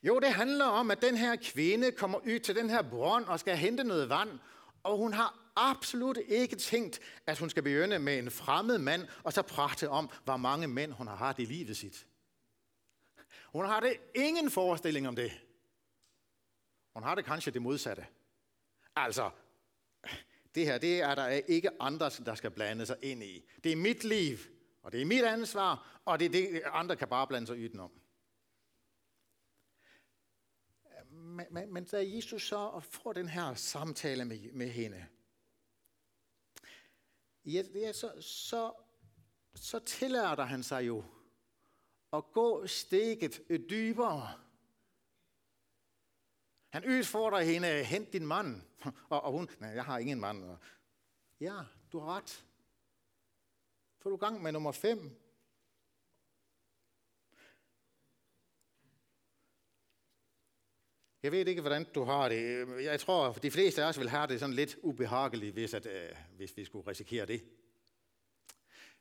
Jo, 0.02 0.20
det 0.20 0.34
handler 0.34 0.64
om, 0.64 0.90
at 0.90 1.02
den 1.02 1.16
her 1.16 1.36
kvinde 1.36 1.92
kommer 1.92 2.18
ud 2.18 2.38
til 2.38 2.56
den 2.56 2.70
her 2.70 2.82
brønd 2.90 3.24
og 3.24 3.40
skal 3.40 3.56
hente 3.56 3.84
noget 3.84 4.08
vand, 4.08 4.38
og 4.82 4.96
hun 4.96 5.12
har 5.12 5.52
absolut 5.56 6.18
ikke 6.28 6.56
tænkt, 6.56 7.00
at 7.26 7.38
hun 7.38 7.50
skal 7.50 7.62
begynde 7.62 7.98
med 7.98 8.18
en 8.18 8.30
fremmed 8.30 8.78
mand, 8.78 9.08
og 9.22 9.32
så 9.32 9.42
prate 9.42 9.88
om, 9.88 10.10
hvor 10.24 10.36
mange 10.36 10.68
mænd 10.68 10.92
hun 10.92 11.06
har 11.06 11.16
haft 11.16 11.38
i 11.38 11.44
livet 11.44 11.76
sit. 11.76 12.06
Hun 13.52 13.64
har 13.64 13.80
det 13.80 13.96
ingen 14.14 14.50
forestilling 14.50 15.08
om 15.08 15.16
det. 15.16 15.32
Hun 16.94 17.02
har 17.02 17.14
det 17.14 17.24
kanskje 17.24 17.52
det 17.52 17.62
modsatte. 17.62 18.06
Altså, 18.96 19.30
det 20.54 20.66
her, 20.66 20.78
det 20.78 21.02
er 21.02 21.14
der 21.14 21.28
ikke 21.28 21.82
andre, 21.82 22.10
der 22.26 22.34
skal 22.34 22.50
blande 22.50 22.86
sig 22.86 22.96
ind 23.02 23.22
i. 23.22 23.48
Det 23.64 23.72
er 23.72 23.76
mit 23.76 24.04
liv, 24.04 24.38
og 24.82 24.92
det 24.92 25.02
er 25.02 25.04
mit 25.04 25.24
ansvar, 25.24 26.00
og 26.04 26.18
det 26.18 26.24
er 26.24 26.30
det, 26.30 26.62
andre 26.64 26.96
kan 26.96 27.08
bare 27.08 27.26
blande 27.26 27.46
sig 27.46 27.58
i 27.58 27.68
den 27.68 27.80
om. 27.80 27.90
Men, 31.10 31.46
men, 31.50 31.72
men 31.72 31.84
da 31.84 32.14
Jesus 32.14 32.48
så 32.48 32.80
får 32.80 33.12
den 33.12 33.28
her 33.28 33.54
samtale 33.54 34.24
med, 34.24 34.52
med 34.52 34.68
hende, 34.68 35.06
ja, 37.44 37.62
ja, 37.74 37.92
så, 37.92 38.12
så, 38.20 38.72
så 39.54 39.78
tillader 39.78 40.44
han 40.44 40.62
sig 40.62 40.86
jo 40.86 41.04
at 42.12 42.32
gå 42.32 42.66
steget 42.66 43.42
dybere. 43.70 44.28
Han 46.68 46.84
udfordrer 46.86 47.40
hende, 47.40 47.84
hent 47.84 48.12
din 48.12 48.26
mand. 48.26 48.62
Og, 49.08 49.24
og 49.24 49.32
hun, 49.32 49.50
nej, 49.60 49.70
jeg 49.70 49.84
har 49.84 49.98
ingen 49.98 50.20
mand. 50.20 50.44
Og, 50.44 50.58
ja, 51.40 51.60
du 51.92 51.98
har 51.98 52.16
ret. 52.16 52.44
Får 53.98 54.10
du 54.10 54.16
gang 54.16 54.42
med 54.42 54.52
nummer 54.52 54.72
fem. 54.72 55.18
Jeg 61.22 61.32
ved 61.32 61.46
ikke, 61.46 61.60
hvordan 61.60 61.86
du 61.94 62.04
har 62.04 62.28
det. 62.28 62.66
Jeg 62.84 63.00
tror, 63.00 63.28
at 63.28 63.42
de 63.42 63.50
fleste 63.50 63.84
af 63.84 63.88
os 63.88 63.98
vil 63.98 64.08
have 64.08 64.26
det 64.26 64.40
sådan 64.40 64.54
lidt 64.54 64.76
ubehageligt, 64.82 65.52
hvis, 65.52 65.74
at, 65.74 65.86
øh, 65.86 66.16
hvis 66.36 66.56
vi 66.56 66.64
skulle 66.64 66.90
risikere 66.90 67.26
det. 67.26 67.44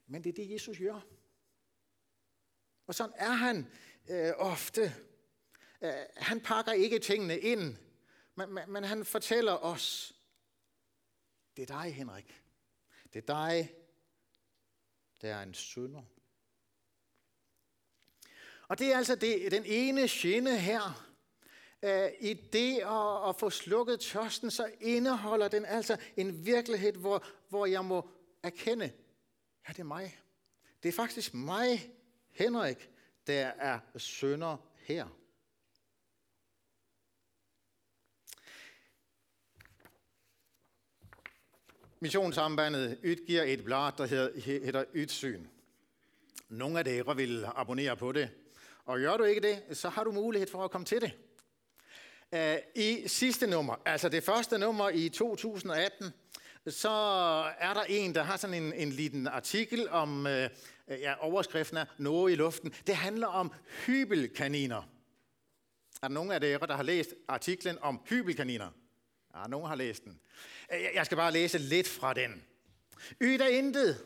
Men 0.08 0.24
det 0.24 0.30
er 0.30 0.34
det, 0.34 0.52
Jesus 0.52 0.78
gør. 0.78 1.21
Og 2.92 2.96
sådan 2.96 3.14
er 3.16 3.32
han 3.32 3.72
øh, 4.10 4.34
ofte. 4.38 4.96
Øh, 5.82 5.94
han 6.18 6.42
pakker 6.42 6.72
ikke 6.72 7.00
tingene 7.00 7.40
ind, 7.40 7.78
men, 8.36 8.54
men, 8.54 8.72
men 8.72 8.84
han 8.84 9.06
fortæller 9.06 9.54
os, 9.54 10.16
det 11.58 11.70
er 11.70 11.82
dig, 11.82 11.96
Henrik. 11.96 12.42
Det 13.14 13.30
er 13.30 13.34
dig, 13.34 13.76
der 15.22 15.36
er 15.36 15.44
en 15.44 15.54
synder. 15.54 16.02
Og 18.68 18.80
det 18.80 18.94
er 18.94 18.98
altså 18.98 19.16
det, 19.16 19.52
den 19.52 19.64
ene 19.66 20.08
skinne 20.08 20.58
her. 20.58 21.14
Øh, 21.84 22.12
I 22.20 22.34
det 22.34 22.78
at, 22.78 23.30
at 23.30 23.36
få 23.40 23.50
slukket 23.50 24.00
tørsten, 24.00 24.52
så 24.52 24.72
indeholder 24.80 25.48
den 25.48 25.66
altså 25.66 25.98
en 26.18 26.46
virkelighed, 26.46 26.94
hvor, 26.94 27.26
hvor 27.50 27.66
jeg 27.66 27.86
må 27.86 28.10
erkende, 28.44 28.94
ja, 29.68 29.74
det 29.74 29.80
er 29.80 29.84
mig. 29.84 30.20
Det 30.84 30.90
er 30.90 30.94
faktisk 30.94 31.34
mig, 31.34 31.92
Henrik, 32.32 32.90
der 33.28 33.46
er 33.46 33.80
sønder 33.98 34.58
her. 34.78 35.08
Missionssambandet 42.00 43.00
udgiver 43.04 43.44
et 43.44 43.64
blad, 43.64 43.92
der 43.98 44.06
hedder 44.06 44.86
Ydsyn. 44.96 45.46
Nogle 46.50 46.80
af 46.80 46.86
dere 46.86 47.16
vil 47.16 47.46
abonnere 47.56 47.98
på 47.98 48.12
det. 48.12 48.30
Og 48.86 49.00
gør 49.00 49.18
du 49.18 49.24
ikke 49.24 49.42
det, 49.42 49.78
så 49.78 49.90
har 49.90 50.04
du 50.04 50.12
mulighed 50.12 50.48
for 50.48 50.64
at 50.64 50.72
komme 50.72 50.86
til 50.86 51.02
det. 51.02 51.12
Øh, 52.34 52.58
I 52.76 53.08
sidste 53.08 53.48
nummer, 53.48 53.76
altså 53.86 54.10
det 54.10 54.24
første 54.24 54.58
nummer 54.58 54.90
i 54.90 55.10
2018, 55.10 56.14
så 56.68 56.90
er 57.60 57.74
der 57.74 57.84
en, 57.84 58.16
der 58.16 58.24
har 58.24 58.38
sådan 58.38 58.64
en, 58.64 58.74
en 58.74 58.90
liten 58.90 59.28
artikel 59.28 59.90
om, 59.90 60.28
øh, 60.28 60.50
Øh, 60.92 61.00
ja, 61.00 61.14
overskriften 61.20 61.78
er 61.78 61.86
Noget 61.98 62.32
i 62.32 62.36
luften. 62.36 62.74
Det 62.88 62.96
handler 62.96 63.28
om 63.28 63.54
hybelkaniner. 63.86 64.82
Er 66.02 66.08
der 66.08 66.14
nogen 66.14 66.32
af 66.32 66.42
dere, 66.42 66.68
der 66.68 66.76
har 66.76 66.84
læst 66.84 67.10
artiklen 67.28 67.78
om 67.82 68.02
hybelkaniner? 68.10 68.70
Ja, 69.36 69.48
nogen 69.48 69.68
har 69.68 69.76
læst 69.76 70.04
den. 70.04 70.20
Øh, 70.74 70.82
jeg 70.96 71.06
skal 71.06 71.16
bare 71.16 71.32
læse 71.32 71.58
lidt 71.58 71.88
fra 71.88 72.14
den. 72.14 72.44
Yd 73.22 73.40
er 73.40 73.48
intet. 73.48 74.06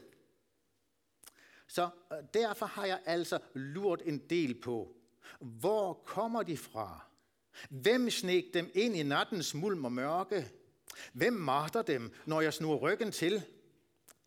Så 1.68 1.90
øh, 2.12 2.18
derfor 2.34 2.66
har 2.66 2.86
jeg 2.86 3.00
altså 3.06 3.40
lurt 3.54 4.02
en 4.06 4.18
del 4.18 4.62
på, 4.62 4.96
hvor 5.40 5.94
kommer 5.94 6.44
de 6.44 6.58
fra? 6.58 7.06
Hvem 7.70 8.10
snek 8.10 8.46
dem 8.54 8.72
ind 8.74 8.96
i 8.96 9.04
nattens 9.04 9.54
mulm 9.54 9.86
og 9.86 9.92
mørke? 9.92 10.52
Hvem 11.14 11.34
marter 11.34 11.82
dem, 11.82 12.14
når 12.26 12.42
jeg 12.42 12.54
snur 12.54 12.76
ryggen 12.76 13.12
til? 13.12 13.44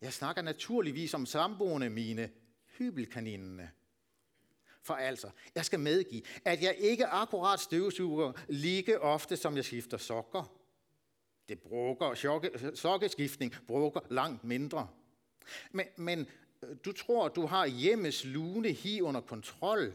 Jeg 0.01 0.13
snakker 0.13 0.41
naturligvis 0.41 1.13
om 1.13 1.25
samboende 1.25 1.89
mine, 1.89 2.29
hybelkaninene. 2.79 3.71
For 4.81 4.93
altså, 4.93 5.29
jeg 5.55 5.65
skal 5.65 5.79
medgive, 5.79 6.21
at 6.45 6.61
jeg 6.61 6.75
ikke 6.77 7.05
akkurat 7.05 7.59
støvsuger 7.59 8.33
lige 8.49 8.99
ofte, 8.99 9.37
som 9.37 9.55
jeg 9.55 9.65
skifter 9.65 9.97
sokker. 9.97 10.55
Det 11.49 11.59
bruger, 11.59 12.71
sokkeskiftning 12.75 13.55
bruger 13.67 13.99
langt 14.09 14.43
mindre. 14.43 14.87
Men, 15.71 15.85
men 15.97 16.27
øh, 16.63 16.75
du 16.85 16.91
tror, 16.91 17.27
du 17.27 17.45
har 17.45 17.65
hjemmes 17.65 18.25
lune 18.25 18.69
hi 18.69 19.01
under 19.01 19.21
kontrol, 19.21 19.93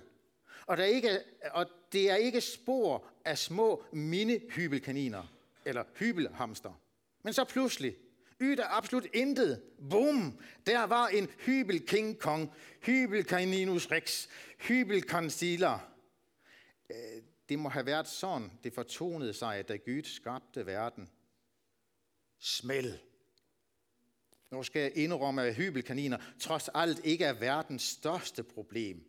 og, 0.67 0.77
der 0.77 0.85
ikke, 0.85 1.21
og 1.51 1.67
det 1.93 2.11
er 2.11 2.17
ikke 2.17 2.41
spor 2.41 3.07
af 3.25 3.39
små 3.39 3.85
mini-hybelkaniner 3.93 5.23
eller 5.65 5.85
hybelhamster. 5.99 6.81
Men 7.23 7.33
så 7.33 7.45
pludselig, 7.45 7.97
yder 8.41 8.65
absolut 8.69 9.07
intet. 9.15 9.63
Boom! 9.91 10.39
Der 10.67 10.83
var 10.83 11.09
en 11.09 11.29
hybel 11.47 11.87
King 11.87 12.19
Kong, 12.19 12.53
hybel 12.81 13.25
Caninus 13.25 13.91
Rex, 13.91 14.29
hybel 14.59 15.03
Concealer. 15.03 15.79
Øh, 16.91 17.23
det 17.49 17.59
må 17.59 17.69
have 17.69 17.87
været 17.87 18.09
sådan, 18.09 18.51
det 18.65 18.73
fortonede 18.73 19.33
sig, 19.33 19.69
da 19.69 19.77
Gud 19.77 20.03
skabte 20.03 20.67
verden. 20.67 21.11
Smæld. 22.39 22.99
Nu 24.51 24.63
skal 24.63 24.83
jeg 24.83 24.97
indrømme, 24.97 25.43
at 25.43 25.55
hybelkaniner 25.55 26.19
trods 26.41 26.69
alt 26.75 27.01
ikke 27.05 27.25
er 27.25 27.33
verdens 27.33 27.83
største 27.83 28.43
problem. 28.43 29.05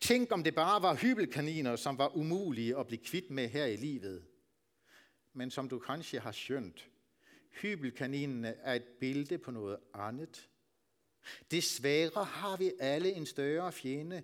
Tænk 0.00 0.32
om 0.32 0.44
det 0.44 0.54
bare 0.54 0.82
var 0.82 0.94
hybelkaniner, 0.94 1.76
som 1.76 1.98
var 1.98 2.16
umulige 2.16 2.78
at 2.78 2.86
blive 2.86 3.04
kvitt 3.04 3.30
med 3.30 3.48
her 3.48 3.64
i 3.64 3.76
livet. 3.76 4.24
Men 5.32 5.50
som 5.50 5.68
du 5.68 5.78
kanskje 5.78 6.20
har 6.20 6.32
skønt, 6.32 6.90
Hybelkaninen 7.52 8.44
er 8.44 8.74
et 8.74 8.84
billede 8.84 9.38
på 9.38 9.50
noget 9.50 9.76
andet. 9.94 10.48
Desværre 11.50 12.24
har 12.24 12.56
vi 12.56 12.72
alle 12.80 13.12
en 13.12 13.26
større 13.26 13.72
fjende 13.72 14.22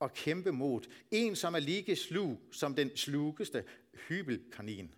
at 0.00 0.14
kæmpe 0.14 0.52
mod. 0.52 0.80
En, 1.10 1.36
som 1.36 1.54
er 1.54 1.58
lige 1.58 1.96
slug 1.96 2.40
som 2.52 2.74
den 2.74 2.96
slugeste 2.96 3.64
hybelkanin. 4.08 4.94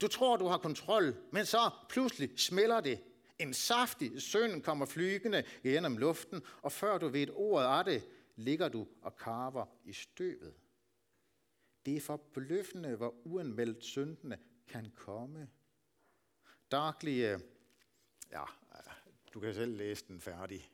Du 0.00 0.08
tror, 0.08 0.36
du 0.36 0.46
har 0.46 0.58
kontrol, 0.58 1.16
men 1.32 1.46
så 1.46 1.70
pludselig 1.88 2.30
smelter 2.36 2.80
det. 2.80 3.00
En 3.38 3.54
saftig 3.54 4.22
søn 4.22 4.60
kommer 4.60 4.86
flygende 4.86 5.44
gennem 5.62 5.96
luften, 5.96 6.42
og 6.62 6.72
før 6.72 6.98
du 6.98 7.08
ved 7.08 7.26
ordet 7.34 7.66
af 7.66 7.84
det, 7.84 8.02
ligger 8.36 8.68
du 8.68 8.86
og 9.02 9.16
karver 9.16 9.66
i 9.84 9.92
støvet. 9.92 10.54
Det 11.86 11.96
er 11.96 12.00
forbløffende, 12.00 12.96
hvor 12.96 13.14
uanmeldt 13.24 13.84
syndene 13.84 14.38
kan 14.68 14.90
komme. 14.96 15.48
Darklige, 16.74 17.32
øh, 17.32 17.40
ja, 18.30 18.42
øh, 18.42 18.92
du 19.34 19.40
kan 19.40 19.54
selv 19.54 19.76
læse 19.76 20.04
den 20.08 20.20
færdig. 20.20 20.70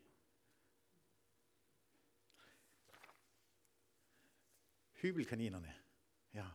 Hybelkaninerne, 4.92 5.74
ja. 6.34 6.46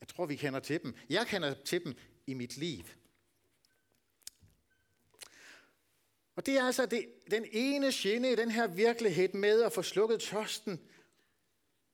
Jeg 0.00 0.08
tror, 0.08 0.26
vi 0.26 0.36
kender 0.36 0.60
til 0.60 0.82
dem. 0.82 0.96
Jeg 1.10 1.26
kender 1.26 1.54
til 1.64 1.84
dem 1.84 1.94
i 2.26 2.34
mit 2.34 2.56
liv. 2.56 2.84
Og 6.36 6.46
det 6.46 6.58
er 6.58 6.64
altså 6.64 6.86
det, 6.86 7.14
den 7.30 7.46
ene 7.52 7.92
sjæne 7.92 8.32
i 8.32 8.36
den 8.36 8.50
her 8.50 8.66
virkelighed 8.66 9.32
med 9.32 9.62
at 9.62 9.72
få 9.72 9.82
slukket 9.82 10.20
tørsten 10.20 10.88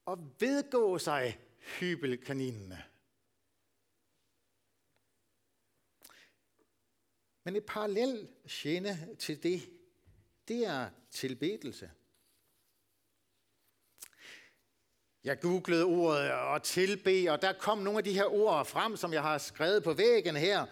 og 0.05 0.35
vedgå 0.39 0.97
sig 0.97 1.39
hybelkaninene. 1.79 2.94
Men 7.45 7.55
et 7.55 7.65
parallel 7.65 8.27
sjæne 8.47 9.15
til 9.19 9.43
det, 9.43 9.69
det 10.47 10.65
er 10.65 10.89
tilbedelse. 11.11 11.91
Jeg 15.23 15.39
googlede 15.39 15.83
ordet 15.83 16.31
og 16.31 16.63
tilbe, 16.63 17.31
og 17.31 17.41
der 17.41 17.53
kom 17.53 17.77
nogle 17.77 17.97
af 17.97 18.03
de 18.03 18.13
her 18.13 18.25
ord 18.25 18.65
frem, 18.65 18.97
som 18.97 19.13
jeg 19.13 19.21
har 19.21 19.37
skrevet 19.37 19.83
på 19.83 19.93
væggen 19.93 20.35
her. 20.35 20.65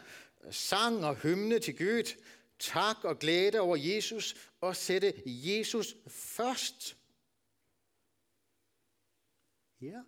Sang 0.51 1.05
og 1.05 1.15
hymne 1.15 1.59
til 1.59 1.77
Gud, 1.77 2.23
tak 2.59 3.03
og 3.03 3.19
glæde 3.19 3.59
over 3.59 3.75
Jesus, 3.75 4.51
og 4.62 4.75
sætte 4.75 5.13
Jesus 5.25 5.95
først. 6.07 6.97
Ja, 9.81 10.01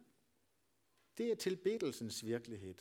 det 1.18 1.32
er 1.32 1.36
tilbedelsens 1.36 2.26
virkelighed. 2.26 2.76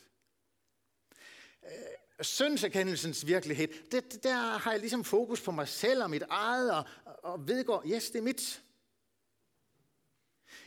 Øh, 2.18 2.24
syndserkendelsens 2.24 3.26
virkelighed, 3.26 3.68
det, 3.90 4.22
der 4.22 4.34
har 4.34 4.70
jeg 4.70 4.80
ligesom 4.80 5.04
fokus 5.04 5.40
på 5.40 5.50
mig 5.50 5.68
selv 5.68 6.02
og 6.02 6.10
mit 6.10 6.22
eget, 6.28 6.72
og, 6.72 6.84
og 7.04 7.48
vedgår, 7.48 7.82
yes, 7.86 8.10
det 8.10 8.18
er 8.18 8.22
mit. 8.22 8.62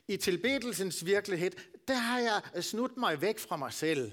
I 0.07 0.17
tilbedelsens 0.17 1.05
virkelighed, 1.05 1.51
der 1.88 1.93
har 1.95 2.19
jeg 2.19 2.63
snudt 2.63 2.97
mig 2.97 3.21
væk 3.21 3.39
fra 3.39 3.57
mig 3.57 3.73
selv. 3.73 4.12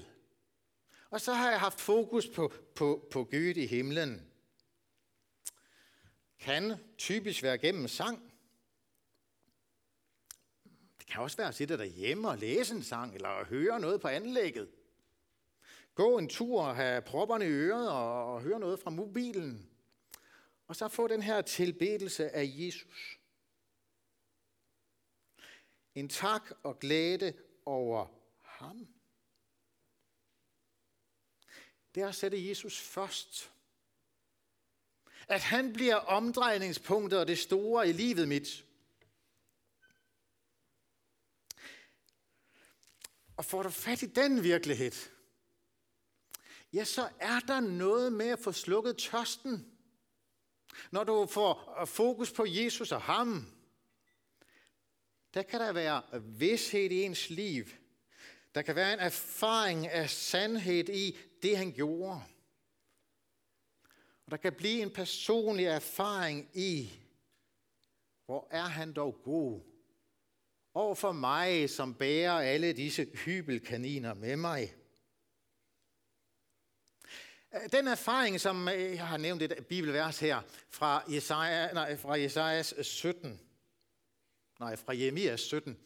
Og 1.09 1.21
så 1.21 1.33
har 1.33 1.49
jeg 1.49 1.59
haft 1.59 1.81
fokus 1.81 2.27
på, 2.27 2.53
på, 2.75 3.07
på 3.11 3.23
Gud 3.23 3.55
i 3.55 3.65
himlen. 3.65 4.31
Kan 6.39 6.73
typisk 6.97 7.43
være 7.43 7.57
gennem 7.57 7.87
sang. 7.87 8.33
Det 10.99 11.07
kan 11.07 11.21
også 11.21 11.37
være 11.37 11.47
at 11.47 11.55
sidde 11.55 11.77
derhjemme 11.77 12.29
og 12.29 12.37
læse 12.37 12.75
en 12.75 12.83
sang, 12.83 13.15
eller 13.15 13.45
høre 13.45 13.79
noget 13.79 14.01
på 14.01 14.07
anlægget. 14.07 14.69
Gå 15.95 16.17
en 16.17 16.29
tur 16.29 16.61
og 16.61 16.75
have 16.75 17.01
propperne 17.01 17.45
i 17.45 17.49
øret 17.49 17.91
og, 17.91 18.33
og 18.33 18.41
høre 18.41 18.59
noget 18.59 18.79
fra 18.79 18.89
mobilen. 18.89 19.69
Og 20.67 20.75
så 20.75 20.87
få 20.87 21.07
den 21.07 21.21
her 21.21 21.41
tilbedelse 21.41 22.29
af 22.29 22.45
Jesus. 22.47 23.19
En 25.95 26.09
tak 26.09 26.51
og 26.63 26.79
glæde 26.79 27.33
over 27.65 28.07
ham. 28.41 28.87
Det 31.95 32.03
er 32.03 32.07
at 32.07 32.15
sætte 32.15 32.49
Jesus 32.49 32.79
først. 32.79 33.51
At 35.27 35.41
han 35.41 35.73
bliver 35.73 35.95
omdrejningspunktet 35.95 37.19
og 37.19 37.27
det 37.27 37.37
store 37.37 37.89
i 37.89 37.91
livet 37.91 38.27
mit. 38.27 38.65
Og 43.37 43.45
får 43.45 43.63
du 43.63 43.69
fat 43.69 44.01
i 44.01 44.05
den 44.05 44.43
virkelighed, 44.43 45.14
ja, 46.75 46.83
så 46.83 47.09
er 47.19 47.39
der 47.39 47.59
noget 47.59 48.13
med 48.13 48.27
at 48.27 48.39
få 48.39 48.51
slukket 48.51 48.97
tørsten. 48.97 49.71
Når 50.91 51.03
du 51.03 51.25
får 51.25 51.81
øh, 51.81 51.87
fokus 51.87 52.31
på 52.31 52.45
Jesus 52.47 52.91
og 52.91 53.01
ham, 53.01 53.47
der 55.33 55.43
kan 55.43 55.59
der 55.59 55.73
være 55.73 56.01
vidshed 56.21 56.91
i 56.91 57.01
ens 57.01 57.29
liv. 57.29 57.65
Der 58.55 58.61
kan 58.61 58.75
være 58.75 58.93
en 58.93 58.99
erfaring 58.99 59.87
af 59.87 60.09
sandhed 60.09 60.89
i 60.89 61.17
det, 61.41 61.57
han 61.57 61.71
gjorde. 61.71 62.21
Og 64.25 64.31
der 64.31 64.37
kan 64.37 64.53
blive 64.53 64.81
en 64.81 64.91
personlig 64.91 65.65
erfaring 65.65 66.49
i, 66.53 66.93
hvor 68.25 68.47
er 68.51 68.63
han 68.63 68.93
dog 68.93 69.21
god. 69.23 69.61
over 70.73 70.95
for 70.95 71.11
mig, 71.11 71.69
som 71.69 71.93
bærer 71.93 72.31
alle 72.31 72.73
disse 72.73 73.05
hybelkaniner 73.25 74.13
med 74.13 74.35
mig. 74.35 74.75
Øh, 77.55 77.71
den 77.71 77.87
erfaring, 77.87 78.41
som 78.41 78.67
øh, 78.67 78.81
jeg 78.81 79.07
har 79.07 79.17
nævnt 79.17 79.41
et 79.41 79.67
bibelvers 79.67 80.19
her 80.19 80.41
fra, 80.69 81.03
Jesaja, 81.07 81.73
nej, 81.73 81.95
fra 81.95 82.13
Jesajas 82.19 82.73
17, 82.81 83.39
nej, 84.59 84.75
fra 84.75 84.93
Jeremias 84.93 85.41
17. 85.41 85.77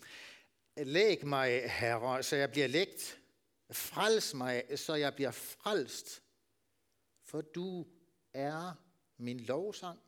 Læg 0.77 1.25
mig, 1.25 1.71
Herre, 1.71 2.23
så 2.23 2.35
jeg 2.35 2.51
bliver 2.51 2.67
lægt. 2.67 3.19
Frels 3.71 4.33
mig, 4.33 4.63
så 4.75 4.95
jeg 4.95 5.15
bliver 5.15 5.31
frelst. 5.31 6.23
For 7.23 7.41
du 7.41 7.87
er 8.33 8.73
min 9.17 9.39
lovsang. 9.39 9.99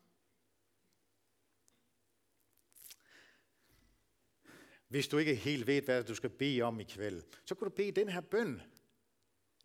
Hvis 4.88 5.08
du 5.08 5.18
ikke 5.18 5.34
helt 5.34 5.66
ved, 5.66 5.82
hvad 5.82 6.04
du 6.04 6.14
skal 6.14 6.30
bede 6.30 6.62
om 6.62 6.80
i 6.80 6.84
kveld, 6.84 7.22
så 7.44 7.54
kan 7.54 7.64
du 7.64 7.70
bede 7.70 7.92
den 7.92 8.08
her 8.08 8.20
bøn. 8.20 8.62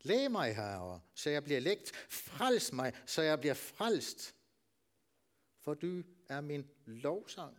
Læg 0.02 0.32
mig, 0.32 0.56
Herre, 0.56 1.02
så 1.14 1.30
jeg 1.30 1.44
bliver 1.44 1.60
lægt. 1.60 1.96
Frels 2.10 2.74
mig, 2.74 2.94
så 3.06 3.22
jeg 3.22 3.40
bliver 3.40 3.54
frelst. 3.54 4.36
For 5.62 5.74
du 5.74 6.04
er 6.30 6.42
min 6.42 6.70
lovsang. 6.86 7.58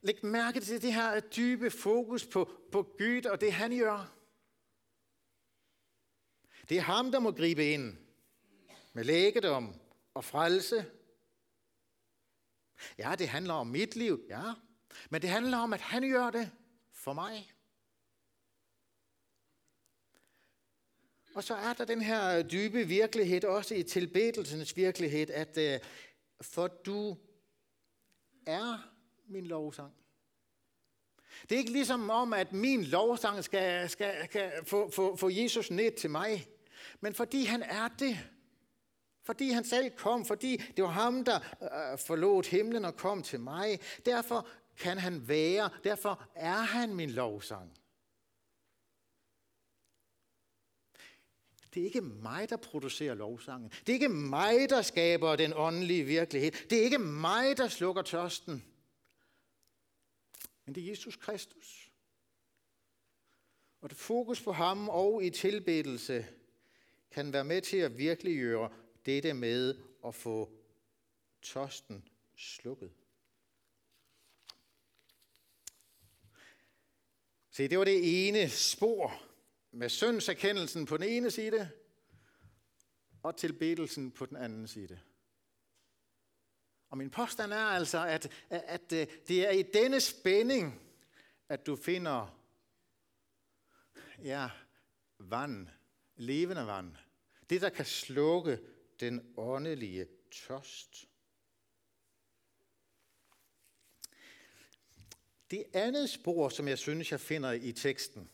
Læg 0.00 0.24
mærke 0.24 0.60
til 0.60 0.82
det 0.82 0.94
her 0.94 1.20
dybe 1.20 1.70
fokus 1.70 2.26
på, 2.26 2.50
på 2.72 2.82
Gud 2.82 3.26
og 3.26 3.40
det, 3.40 3.52
han 3.52 3.78
gør. 3.78 4.14
Det 6.68 6.76
er 6.76 6.82
ham, 6.82 7.12
der 7.12 7.18
må 7.18 7.32
gribe 7.32 7.72
ind 7.72 7.96
med 8.92 9.04
lægedom 9.04 9.80
og 10.14 10.24
frelse. 10.24 10.90
Ja, 12.98 13.14
det 13.18 13.28
handler 13.28 13.54
om 13.54 13.66
mit 13.66 13.96
liv, 13.96 14.24
ja. 14.28 14.52
Men 15.10 15.22
det 15.22 15.30
handler 15.30 15.58
om, 15.58 15.72
at 15.72 15.80
han 15.80 16.10
gør 16.10 16.30
det 16.30 16.50
for 16.92 17.12
mig. 17.12 17.52
Og 21.34 21.44
så 21.44 21.54
er 21.54 21.72
der 21.72 21.84
den 21.84 22.00
her 22.00 22.42
dybe 22.42 22.84
virkelighed, 22.84 23.44
også 23.44 23.74
i 23.74 23.82
tilbedelsens 23.82 24.76
virkelighed, 24.76 25.30
at 25.30 25.58
øh, 25.58 25.80
for 26.40 26.66
du 26.66 27.16
er 28.46 28.88
min 29.28 29.46
lovsang. 29.46 29.92
Det 31.42 31.52
er 31.52 31.58
ikke 31.58 31.72
ligesom 31.72 32.10
om, 32.10 32.32
at 32.32 32.52
min 32.52 32.84
lovsang 32.84 33.44
skal, 33.44 33.90
skal, 33.90 34.24
skal 34.24 34.52
få, 34.64 34.90
få, 34.90 35.16
få 35.16 35.30
Jesus 35.30 35.70
ned 35.70 35.96
til 35.96 36.10
mig, 36.10 36.46
men 37.00 37.14
fordi 37.14 37.44
han 37.44 37.62
er 37.62 37.88
det. 37.98 38.18
Fordi 39.24 39.50
han 39.50 39.64
selv 39.64 39.90
kom, 39.90 40.24
fordi 40.24 40.56
det 40.56 40.84
var 40.84 40.90
ham, 40.90 41.24
der 41.24 41.36
øh, 41.62 41.98
forlod 41.98 42.50
himlen 42.50 42.84
og 42.84 42.96
kom 42.96 43.22
til 43.22 43.40
mig. 43.40 43.80
Derfor 44.06 44.48
kan 44.78 44.98
han 44.98 45.28
være, 45.28 45.70
derfor 45.84 46.24
er 46.34 46.58
han 46.58 46.94
min 46.94 47.10
lovsang. 47.10 47.78
Det 51.74 51.80
er 51.80 51.84
ikke 51.84 52.00
mig, 52.00 52.50
der 52.50 52.56
producerer 52.56 53.14
lovsangen. 53.14 53.70
Det 53.70 53.88
er 53.88 53.92
ikke 53.92 54.08
mig, 54.08 54.70
der 54.70 54.82
skaber 54.82 55.36
den 55.36 55.52
åndelige 55.56 56.04
virkelighed. 56.04 56.50
Det 56.50 56.78
er 56.78 56.82
ikke 56.82 56.98
mig, 56.98 57.56
der 57.56 57.68
slukker 57.68 58.02
tørsten. 58.02 58.64
Men 60.64 60.74
det 60.74 60.84
er 60.84 60.88
Jesus 60.88 61.16
Kristus. 61.16 61.90
Og 63.80 63.90
det 63.90 63.98
fokus 63.98 64.42
på 64.42 64.52
ham 64.52 64.88
og 64.88 65.24
i 65.24 65.30
tilbedelse 65.30 66.26
kan 67.10 67.32
være 67.32 67.44
med 67.44 67.62
til 67.62 67.76
at 67.76 67.98
virkeliggøre 67.98 68.70
dette 69.06 69.34
med 69.34 69.78
at 70.06 70.14
få 70.14 70.50
tørsten 71.42 72.08
slukket. 72.36 72.92
Se, 77.50 77.68
det 77.68 77.78
var 77.78 77.84
det 77.84 78.28
ene 78.28 78.48
spor 78.48 79.31
med 79.72 79.88
syndserkendelsen 79.88 80.86
på 80.86 80.96
den 80.96 81.08
ene 81.08 81.30
side, 81.30 81.70
og 83.22 83.36
tilbedelsen 83.36 84.10
på 84.10 84.26
den 84.26 84.36
anden 84.36 84.68
side. 84.68 85.00
Og 86.90 86.98
min 86.98 87.10
påstand 87.10 87.52
er 87.52 87.56
altså, 87.56 88.06
at, 88.06 88.32
at, 88.50 88.92
øh, 88.92 89.06
det 89.28 89.46
er 89.46 89.50
i 89.50 89.62
denne 89.62 90.00
spænding, 90.00 90.80
at 91.48 91.66
du 91.66 91.76
finder 91.76 92.38
ja, 94.22 94.50
vand, 95.18 95.68
levende 96.16 96.66
vand. 96.66 96.96
Det, 97.50 97.60
der 97.60 97.68
kan 97.68 97.84
slukke 97.84 98.60
den 99.00 99.34
åndelige 99.36 100.06
tørst. 100.30 101.08
Det 105.50 105.64
andet 105.72 106.10
spor, 106.10 106.48
som 106.48 106.68
jeg 106.68 106.78
synes, 106.78 107.12
jeg 107.12 107.20
finder 107.20 107.52
i 107.52 107.72
teksten, 107.72 108.30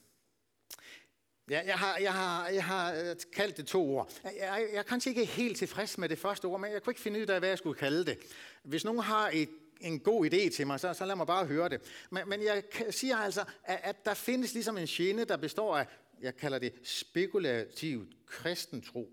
Ja, 1.50 1.62
jeg, 1.66 1.78
har, 1.78 1.98
jeg, 1.98 2.14
har, 2.14 2.48
jeg 2.48 2.64
har 2.64 2.94
øh, 2.94 3.16
kaldt 3.32 3.56
det 3.56 3.66
to 3.66 3.96
ord. 3.96 4.12
Jeg, 4.24 4.34
jeg, 4.38 4.68
jeg 4.72 4.78
er 4.78 4.82
kanskje 4.82 5.10
ikke 5.10 5.24
helt 5.24 5.58
tilfreds 5.58 5.98
med 5.98 6.08
det 6.08 6.18
første 6.18 6.44
ord, 6.44 6.60
men 6.60 6.72
jeg 6.72 6.82
kunne 6.82 6.90
ikke 6.90 7.00
finde 7.00 7.20
ud 7.20 7.26
af, 7.26 7.38
hvad 7.40 7.48
jeg 7.48 7.58
skulle 7.58 7.78
kalde 7.78 8.04
det. 8.04 8.18
Hvis 8.62 8.84
nogen 8.84 9.00
har 9.00 9.30
et, 9.32 9.48
en 9.80 10.00
god 10.00 10.26
idé 10.26 10.50
til 10.50 10.66
mig, 10.66 10.80
så, 10.80 10.94
så 10.94 11.04
lad 11.04 11.16
mig 11.16 11.26
bare 11.26 11.46
høre 11.46 11.68
det. 11.68 11.80
Men, 12.10 12.28
men 12.28 12.42
jeg 12.42 12.62
siger 12.90 13.16
altså, 13.16 13.44
at, 13.64 13.80
at 13.82 14.04
der 14.04 14.14
findes 14.14 14.54
ligesom 14.54 14.78
en 14.78 14.86
gene, 14.86 15.24
der 15.24 15.36
består 15.36 15.76
af, 15.76 15.86
jeg 16.20 16.36
kalder 16.36 16.58
det 16.58 16.74
spekulativt 16.82 18.26
kristentro. 18.26 19.10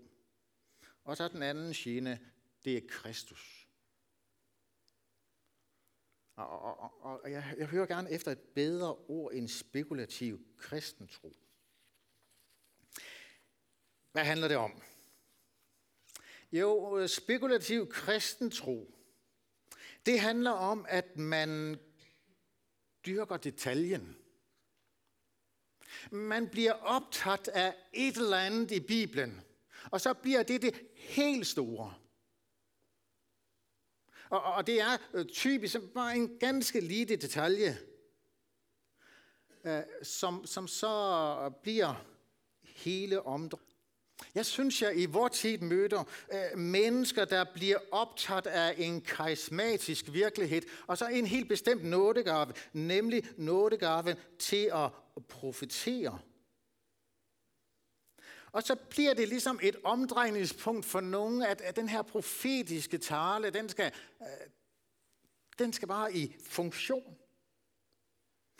Og 1.04 1.16
så 1.16 1.28
den 1.28 1.42
anden 1.42 1.72
gene, 1.72 2.18
det 2.64 2.76
er 2.76 2.80
Kristus. 2.88 3.68
Og, 6.36 6.48
og, 6.48 6.80
og, 6.80 7.20
og 7.22 7.30
jeg, 7.30 7.44
jeg 7.58 7.66
hører 7.66 7.86
gerne 7.86 8.10
efter 8.10 8.30
et 8.30 8.38
bedre 8.38 8.94
ord 8.94 9.32
end 9.32 9.48
spekulativ 9.48 10.40
kristentro. 10.58 11.32
Hvad 14.16 14.24
handler 14.24 14.48
det 14.48 14.56
om? 14.56 14.82
Jo, 16.52 16.98
øh, 16.98 17.08
spekulativ 17.08 17.88
kristen 17.88 18.50
tro. 18.50 18.94
Det 20.06 20.20
handler 20.20 20.50
om, 20.50 20.86
at 20.88 21.16
man 21.16 21.80
dyrker 23.06 23.36
detaljen. 23.36 24.16
Man 26.10 26.48
bliver 26.48 26.72
optaget 26.72 27.48
af 27.48 27.74
et 27.92 28.16
eller 28.16 28.38
andet 28.38 28.70
i 28.70 28.80
Bibelen, 28.80 29.40
og 29.90 30.00
så 30.00 30.14
bliver 30.14 30.42
det 30.42 30.62
det 30.62 30.86
helt 30.94 31.46
store. 31.46 31.94
Og, 34.30 34.42
og 34.42 34.66
det 34.66 34.80
er 34.80 34.98
øh, 35.12 35.26
typisk 35.26 35.76
bare 35.94 36.16
en 36.16 36.38
ganske 36.38 36.80
lille 36.80 37.16
detalje, 37.16 37.78
øh, 39.64 39.82
som, 40.02 40.46
som 40.46 40.68
så 40.68 41.52
bliver 41.62 42.04
hele 42.62 43.22
omdrejningen. 43.22 43.65
Jeg 44.34 44.46
synes, 44.46 44.82
jeg 44.82 44.98
i 45.00 45.06
vores 45.06 45.38
tid 45.38 45.58
møder 45.58 46.04
øh, 46.32 46.58
mennesker, 46.58 47.24
der 47.24 47.44
bliver 47.54 47.78
optaget 47.90 48.46
af 48.46 48.74
en 48.78 49.00
karismatisk 49.00 50.12
virkelighed, 50.12 50.62
og 50.86 50.98
så 50.98 51.06
en 51.06 51.26
helt 51.26 51.48
bestemt 51.48 51.84
nådegave, 51.84 52.52
nemlig 52.72 53.24
nådegaven 53.36 54.16
til 54.38 54.70
at 54.74 54.90
profetere. 55.28 56.18
Og 58.52 58.62
så 58.62 58.74
bliver 58.90 59.14
det 59.14 59.28
ligesom 59.28 59.60
et 59.62 59.76
omdrejningspunkt 59.84 60.86
for 60.86 61.00
nogen, 61.00 61.42
at, 61.42 61.60
at 61.60 61.76
den 61.76 61.88
her 61.88 62.02
profetiske 62.02 62.98
tale, 62.98 63.50
den 63.50 63.68
skal, 63.68 63.92
øh, 64.20 64.26
den 65.58 65.72
skal 65.72 65.88
bare 65.88 66.14
i 66.14 66.36
funktion. 66.42 67.16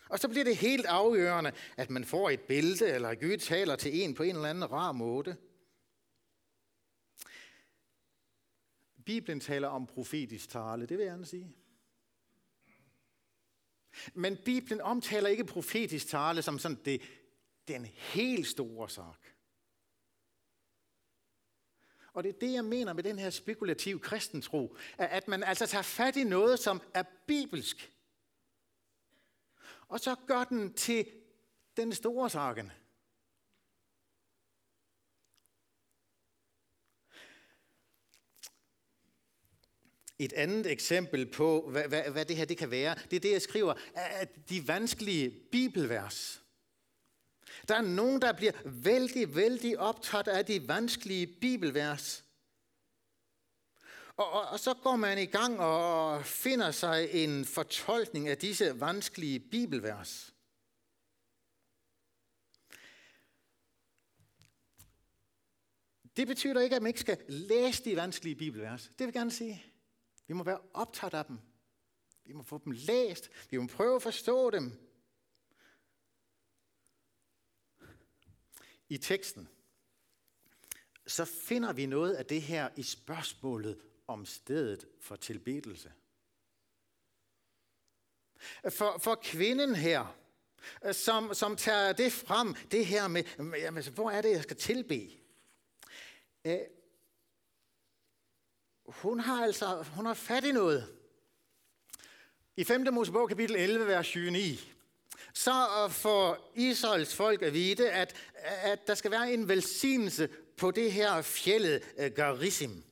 Og 0.09 0.19
så 0.19 0.29
bliver 0.29 0.45
det 0.45 0.57
helt 0.57 0.87
afgørende, 0.87 1.53
at 1.77 1.90
man 1.90 2.05
får 2.05 2.31
et 2.31 2.40
billede, 2.40 2.90
eller 2.90 3.14
Gud 3.14 3.37
taler 3.37 3.77
til 3.77 4.03
en 4.03 4.14
på 4.14 4.23
en 4.23 4.37
eller 4.37 4.49
anden 4.49 4.73
rar 4.73 4.92
måde. 4.92 5.37
Bibelen 9.07 9.40
taler 9.40 9.69
om 9.69 9.87
profetisk 9.87 10.49
tale, 10.49 10.87
det 10.87 10.99
vil 10.99 11.05
jeg 11.05 11.12
gerne 11.12 11.27
sige. 11.27 11.57
Men 14.14 14.38
Bibelen 14.45 14.81
omtaler 14.81 15.29
ikke 15.29 15.45
profetisk 15.45 16.07
tale 16.07 16.42
som 16.42 16.59
sådan 16.59 16.81
det, 16.85 17.03
den 17.69 17.85
helt 17.85 18.47
store 18.47 18.90
sak. 18.90 19.27
Og 22.12 22.25
det 22.25 22.35
er 22.35 22.38
det, 22.38 22.53
jeg 22.53 22.64
mener 22.64 22.92
med 22.92 23.03
den 23.03 23.19
her 23.19 23.31
spekulative 23.31 23.99
kristentro. 23.99 24.77
At 24.99 25.29
man 25.29 25.42
altså 25.42 25.66
tager 25.66 25.83
fat 25.83 26.16
i 26.16 26.25
noget, 26.25 26.59
som 26.59 26.81
er 26.95 27.03
bibelsk. 27.27 27.92
Og 29.88 30.01
så 30.01 30.16
gør 30.27 30.45
den 30.45 30.75
til 30.75 31.07
den 31.77 31.92
store 31.92 32.31
saken. 32.31 32.73
Et 40.18 40.33
andet 40.33 40.66
eksempel 40.66 41.26
på, 41.26 41.68
hvad, 41.70 41.88
hvad, 41.88 42.02
hvad 42.02 42.24
det 42.24 42.37
her 42.37 42.44
det 42.44 42.59
kan 42.59 42.70
være, 42.70 42.94
det 43.11 43.16
er 43.16 43.20
det, 43.20 43.33
jeg 43.33 43.42
skriver, 43.42 43.74
at 43.94 44.48
de 44.48 44.68
vanskelige 44.68 45.31
bibelvers. 45.31 46.42
Der 47.68 47.74
er 47.74 47.83
nogen, 47.83 48.22
der 48.22 48.33
bliver 48.33 48.52
vældig, 48.64 49.37
vældig 49.37 49.79
optaget 49.79 50.29
af 50.29 50.46
de 50.46 50.68
vanskelige 50.68 51.26
bibelvers. 51.26 52.24
Og, 54.16 54.33
og, 54.33 54.48
og 54.48 54.61
så 54.61 54.74
går 54.74 54.96
man 54.96 55.18
i 55.18 55.26
gang 55.26 55.61
og 55.61 56.26
finder 56.26 56.70
sig 56.70 57.09
en 57.12 57.44
fortolkning 57.44 58.29
af 58.29 58.38
disse 58.38 58.81
vanskelige 58.81 59.40
bibelvers. 59.40 60.33
Det 66.16 66.26
betyder 66.26 66.61
ikke, 66.61 66.76
at 66.76 66.83
man 66.83 66.88
ikke 66.88 67.00
skal 67.00 67.18
læse 67.29 67.85
de 67.85 67.96
vanskelige 67.96 68.37
bibelvers. 68.37 68.83
Det 68.83 68.98
vil 68.98 69.07
jeg 69.07 69.12
gerne 69.12 69.31
sige. 69.31 69.64
Vi 70.27 70.35
må 70.35 70.45
være 70.45 70.61
optaget 70.75 71.15
af 71.15 71.25
dem. 71.25 71.39
Vi 72.25 72.33
må 72.33 72.43
få 72.43 72.61
dem 72.65 72.73
læst. 72.73 73.31
Vi 73.51 73.59
må 73.59 73.67
prøve 73.67 73.97
at 73.97 74.03
forstå 74.03 74.51
dem. 74.51 74.73
I 78.89 78.99
teksten, 78.99 79.49
så 81.07 81.25
finder 81.25 81.73
vi 81.73 81.87
noget 81.87 82.15
af 82.15 82.27
det 82.27 82.43
her 82.43 82.69
i 82.77 82.83
spørgsmålet 82.83 83.81
om 84.07 84.27
stedet 84.27 84.89
for 85.01 85.17
tilbedelse. 85.17 85.93
For, 88.71 88.99
for 88.99 89.15
kvinden 89.15 89.75
her, 89.75 90.17
som, 90.93 91.35
som 91.35 91.57
tager 91.57 91.93
det 91.93 92.12
frem, 92.12 92.55
det 92.55 92.87
her 92.87 93.09
med, 93.09 93.25
jamen, 93.39 93.77
altså, 93.77 93.91
hvor 93.91 94.11
er 94.11 94.23
det, 94.23 94.31
jeg 94.31 94.43
skal 94.43 94.57
tilbe? 94.57 95.11
Øh, 96.45 96.59
hun 98.88 99.20
har 99.20 99.44
altså 99.44 99.83
hun 99.83 100.07
har 100.07 100.14
fat 100.14 100.44
i 100.44 100.53
noget. 100.53 100.92
I 102.57 102.64
5. 102.64 102.87
Mosebog 102.92 103.29
kapitel 103.29 103.57
11, 103.57 103.87
vers 103.87 104.14
29, 104.14 104.59
så 105.35 105.66
øh, 105.85 105.90
får 105.90 106.53
Israels 106.55 107.14
folk 107.14 107.42
at 107.42 107.53
vide, 107.53 107.90
at, 107.90 108.16
at 108.44 108.87
der 108.87 108.94
skal 108.94 109.11
være 109.11 109.33
en 109.33 109.49
velsignelse 109.49 110.29
på 110.57 110.70
det 110.70 110.92
her 110.92 111.22
fjellet 111.22 111.83
øh, 111.99 112.11
Garizim. 112.11 112.85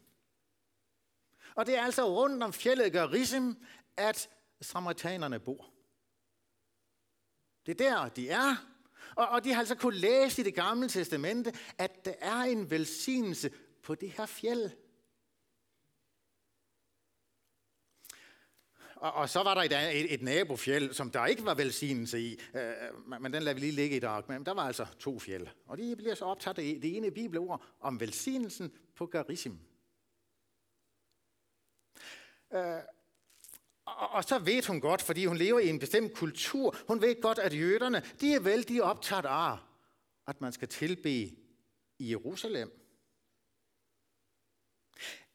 Og 1.54 1.66
det 1.66 1.78
er 1.78 1.82
altså 1.82 2.08
rundt 2.08 2.42
om 2.42 2.52
fjellet 2.52 2.92
Garizim, 2.92 3.56
at 3.96 4.28
samaritanerne 4.60 5.40
bor. 5.40 5.70
Det 7.66 7.80
er 7.80 7.90
der, 7.90 8.08
de 8.08 8.28
er. 8.28 8.56
Og, 9.16 9.28
og 9.28 9.44
de 9.44 9.52
har 9.52 9.58
altså 9.58 9.74
kunnet 9.74 10.00
læse 10.00 10.40
i 10.40 10.44
det 10.44 10.54
gamle 10.54 10.88
testamente, 10.88 11.52
at 11.78 12.04
der 12.04 12.14
er 12.20 12.36
en 12.36 12.70
velsignelse 12.70 13.50
på 13.82 13.94
det 13.94 14.10
her 14.10 14.26
fjeld. 14.26 14.70
Og, 19.04 19.12
og 19.12 19.28
så 19.28 19.42
var 19.42 19.54
der 19.54 19.62
et, 19.62 20.00
et, 20.00 20.14
et 20.14 20.22
nabofjeld, 20.22 20.92
som 20.92 21.10
der 21.10 21.26
ikke 21.26 21.44
var 21.44 21.54
velsignelse 21.54 22.20
i, 22.20 22.40
øh, 22.54 22.68
øh 22.68 23.20
men 23.20 23.32
den 23.32 23.42
lader 23.42 23.54
vi 23.54 23.60
lige 23.60 23.72
ligge 23.72 23.96
i 23.96 24.00
dag. 24.00 24.22
Men 24.28 24.46
der 24.46 24.54
var 24.54 24.62
altså 24.62 24.86
to 24.98 25.18
fjeld, 25.18 25.46
og 25.66 25.78
de 25.78 25.96
bliver 25.96 26.14
så 26.14 26.24
optaget 26.24 26.58
af 26.58 26.80
det 26.82 26.96
ene 26.96 27.10
bibelord 27.10 27.64
om 27.80 28.00
velsignelsen 28.00 28.72
på 28.94 29.06
Garissim. 29.06 29.58
Øh, 32.52 32.80
og, 33.84 34.10
og 34.10 34.24
så 34.24 34.38
ved 34.38 34.66
hun 34.66 34.80
godt, 34.80 35.02
fordi 35.02 35.26
hun 35.26 35.36
lever 35.36 35.58
i 35.58 35.68
en 35.68 35.78
bestemt 35.78 36.14
kultur, 36.14 36.76
hun 36.88 37.02
ved 37.02 37.20
godt, 37.20 37.38
at 37.38 37.54
jøderne, 37.54 38.02
de 38.20 38.34
er 38.34 38.40
vældig 38.40 38.82
optaget 38.82 39.26
af, 39.26 39.58
at 40.26 40.40
man 40.40 40.52
skal 40.52 40.68
tilbe 40.68 41.10
i 41.10 41.38
Jerusalem. 42.00 42.72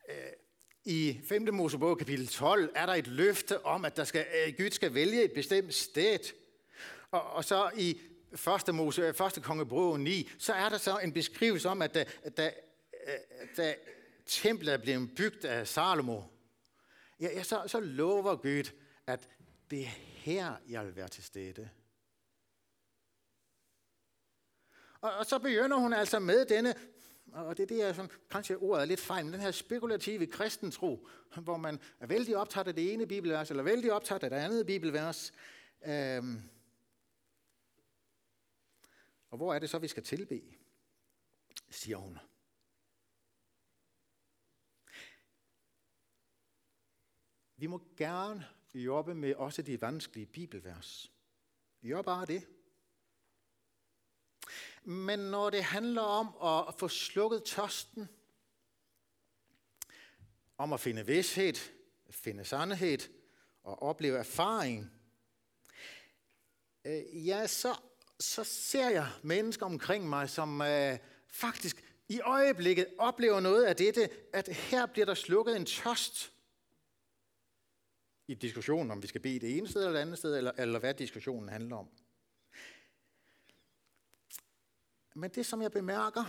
Øh, 0.10 0.32
i 0.89 1.19
5. 1.23 1.54
Mosebog 1.54 1.97
kapitel 1.97 2.28
12 2.28 2.71
er 2.75 2.86
der 2.86 2.93
et 2.93 3.08
løfte 3.08 3.65
om, 3.65 3.86
at 3.86 3.97
der 3.97 4.04
skal, 4.04 4.25
øh, 4.47 4.54
Gud 4.58 4.71
skal 4.71 4.93
vælge 4.93 5.23
et 5.23 5.32
bestemt 5.32 5.73
sted. 5.73 6.19
Og, 7.12 7.21
og 7.21 7.45
så 7.45 7.71
i 7.78 8.02
1. 8.67 8.75
Mose, 8.75 9.02
øh, 9.02 9.28
1. 9.38 9.43
kongebog 9.43 9.99
9, 9.99 10.30
så 10.38 10.54
er 10.54 10.69
der 10.69 10.78
så 10.78 10.97
en 10.97 11.13
beskrivelse 11.13 11.69
om, 11.69 11.82
at 11.82 11.93
da, 11.93 12.06
da, 12.38 12.54
øh, 13.08 13.47
da 13.58 13.75
templet 14.25 14.73
er 14.73 14.78
blevet 14.78 15.15
bygget 15.15 15.45
af 15.45 15.67
Salomo, 15.67 16.21
ja, 17.21 17.30
ja, 17.34 17.43
så, 17.43 17.63
så 17.67 17.80
lover 17.80 18.36
Gud, 18.36 18.71
at 19.08 19.28
det 19.71 19.82
er 19.82 19.91
her, 19.99 20.54
jeg 20.69 20.86
vil 20.86 20.95
være 20.95 21.08
til 21.08 21.23
stede. 21.23 21.69
Og, 25.02 25.13
og 25.13 25.25
så 25.25 25.39
begynder 25.39 25.78
hun 25.78 25.93
altså 25.93 26.19
med 26.19 26.45
denne, 26.45 26.75
og 27.34 27.58
det, 27.58 27.70
det 27.70 27.82
er 27.82 27.94
sådan, 27.94 28.12
kanskje 28.30 28.56
ordet 28.56 28.82
er 28.82 28.86
lidt 28.86 29.00
fejl, 29.00 29.26
men 29.26 29.34
den 29.34 29.42
her 29.42 29.52
spekulative 29.52 30.28
kristentro, 30.28 31.08
hvor 31.42 31.58
man 31.58 31.80
er 32.00 32.08
vældig 32.08 32.38
optaget 32.38 32.68
af 32.68 32.76
det 32.76 32.94
ene 32.94 33.08
bibelvers, 33.08 33.50
eller 33.50 33.63
vældig 33.63 33.94
optaget 33.94 34.24
af 34.24 34.30
det 34.30 34.38
andet 34.38 34.65
bibelvers. 34.65 35.34
Øhm, 35.86 36.42
og 39.30 39.38
hvor 39.38 39.54
er 39.54 39.60
det 39.60 39.70
så, 39.70 39.80
vi 39.80 39.88
skal 39.88 40.04
tilbe, 40.04 40.42
siger 41.70 41.98
hun. 41.98 42.20
Vi 47.58 47.68
må 47.68 47.82
gerne 47.98 48.48
jobbe 48.74 49.15
med 49.15 49.36
også 49.36 49.62
de 49.62 49.82
vanskelige 49.82 50.26
bibelvers. 50.26 51.12
Gør 51.82 52.02
bare 52.02 52.26
det. 52.26 52.48
Men 54.84 55.20
når 55.20 55.50
det 55.50 55.63
handler 55.63 56.02
om 56.02 56.28
at 56.68 56.76
få 56.78 56.88
slukket 56.88 57.44
tørsten, 57.44 58.10
om 60.58 60.74
at 60.74 60.80
finde 60.80 61.06
vidshed, 61.06 61.54
finde 62.10 62.46
sandhed 62.46 63.00
og 63.63 63.82
opleve 63.82 64.18
erfaring, 64.18 64.92
øh, 66.86 67.28
ja, 67.28 67.48
så, 67.48 67.76
så 68.20 68.44
ser 68.44 68.89
jeg 68.89 69.08
mennesker 69.24 69.65
omkring 69.65 70.10
mig, 70.10 70.30
som 70.30 70.62
øh, 70.62 70.98
faktisk 71.28 71.84
i 72.10 72.22
øjeblikket 72.22 72.88
oplever 72.98 73.39
noget 73.39 73.63
af 73.63 73.76
dette, 73.76 74.10
at 74.34 74.48
her 74.48 74.86
bliver 74.86 75.06
der 75.06 75.13
slukket 75.13 75.56
en 75.56 75.65
tørst 75.65 76.34
i 78.28 78.34
diskussionen, 78.34 78.92
om 78.92 79.02
vi 79.02 79.08
skal 79.08 79.22
bede 79.22 79.39
det 79.39 79.58
ene 79.58 79.68
sted 79.68 79.82
eller 79.82 79.94
det 79.94 80.00
andet 80.00 80.18
sted, 80.18 80.38
eller, 80.38 80.52
eller 80.58 80.80
hvad 80.80 80.94
diskussionen 80.94 81.50
handler 81.50 81.76
om. 81.76 81.89
Men 85.19 85.29
det, 85.29 85.45
som 85.45 85.62
jeg 85.62 85.71
bemærker, 85.71 86.23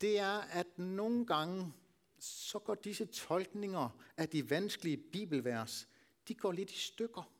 det 0.00 0.18
er, 0.18 0.38
at 0.38 0.78
nogle 0.78 1.26
gange, 1.26 1.72
så 2.18 2.58
går 2.58 2.74
disse 2.74 3.06
tolkninger 3.06 3.88
af 4.16 4.28
de 4.28 4.50
vanskelige 4.50 4.96
bibelvers, 4.96 5.88
de 6.28 6.34
går 6.34 6.52
lidt 6.52 6.70
i 6.70 6.78
stykker. 6.78 7.32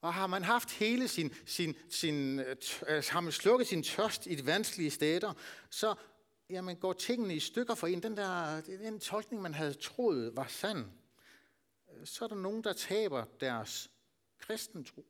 Og 0.00 0.14
har 0.14 0.26
man 0.26 0.44
haft 0.44 0.70
hele 0.70 1.08
sin, 1.08 1.34
sin, 1.46 1.74
sin 1.90 2.40
øh, 2.40 2.56
har 3.10 3.20
man 3.20 3.32
slukket 3.32 3.66
sin 3.66 3.82
tørst 3.82 4.26
i 4.26 4.34
de 4.34 4.46
vanskelige 4.46 4.90
steder, 4.90 5.32
så 5.70 5.94
jamen, 6.50 6.76
går 6.76 6.92
tingene 6.92 7.36
i 7.36 7.40
stykker 7.40 7.74
for 7.74 7.86
en. 7.86 8.02
Den, 8.02 8.16
der, 8.16 8.60
den 8.60 9.00
tolkning, 9.00 9.42
man 9.42 9.54
havde 9.54 9.74
troet 9.74 10.36
var 10.36 10.46
sand, 10.46 10.84
så 12.04 12.24
er 12.24 12.28
der 12.28 12.36
nogen, 12.36 12.64
der 12.64 12.72
taber 12.72 13.24
deres 13.40 13.90
kristentro. 14.38 15.06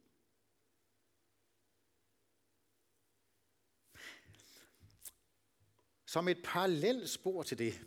Som 6.12 6.28
et 6.28 6.42
parallelt 6.44 7.10
spor 7.10 7.42
til 7.42 7.58
det, 7.58 7.80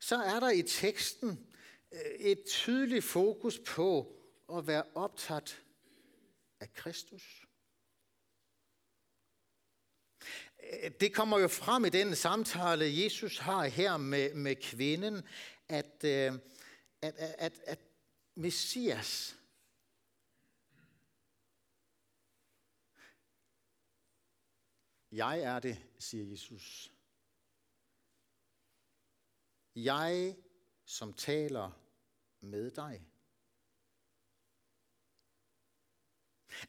så 0.00 0.16
er 0.16 0.40
der 0.40 0.50
i 0.50 0.62
teksten 0.62 1.48
øh, 1.92 2.00
et 2.00 2.44
tydeligt 2.46 3.04
fokus 3.04 3.58
på 3.66 4.16
at 4.52 4.66
være 4.66 4.84
optaget 4.94 5.62
af 6.60 6.72
Kristus. 6.72 7.46
Øh, 10.62 10.90
det 11.00 11.14
kommer 11.14 11.38
jo 11.38 11.48
frem 11.48 11.84
i 11.84 11.88
den 11.88 12.16
samtale, 12.16 13.02
Jesus 13.04 13.38
har 13.38 13.64
her 13.64 13.96
med, 13.96 14.34
med 14.34 14.56
kvinden, 14.56 15.22
at, 15.68 16.04
øh, 16.04 16.32
at, 17.02 17.14
at, 17.14 17.34
at, 17.38 17.60
at 17.66 17.78
Messias, 18.34 19.36
jeg 25.12 25.40
er 25.40 25.58
det, 25.58 25.78
siger 25.98 26.24
Jesus. 26.24 26.90
Jeg, 29.74 30.36
som 30.84 31.12
taler 31.12 31.70
med 32.40 32.70
dig. 32.70 33.06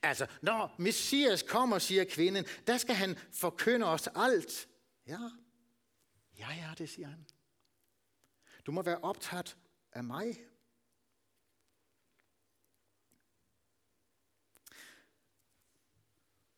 Altså, 0.01 0.27
når 0.41 0.75
Messias 0.79 1.43
kommer, 1.43 1.79
siger 1.79 2.03
kvinden, 2.03 2.45
der 2.67 2.77
skal 2.77 2.95
han 2.95 3.17
forkynde 3.31 3.85
os 3.85 4.07
alt. 4.15 4.67
Ja, 5.07 5.29
ja, 6.37 6.53
ja, 6.53 6.73
det 6.77 6.89
siger 6.89 7.07
han. 7.07 7.25
Du 8.65 8.71
må 8.71 8.81
være 8.81 8.97
optaget 8.97 9.57
af 9.91 10.03
mig. 10.03 10.45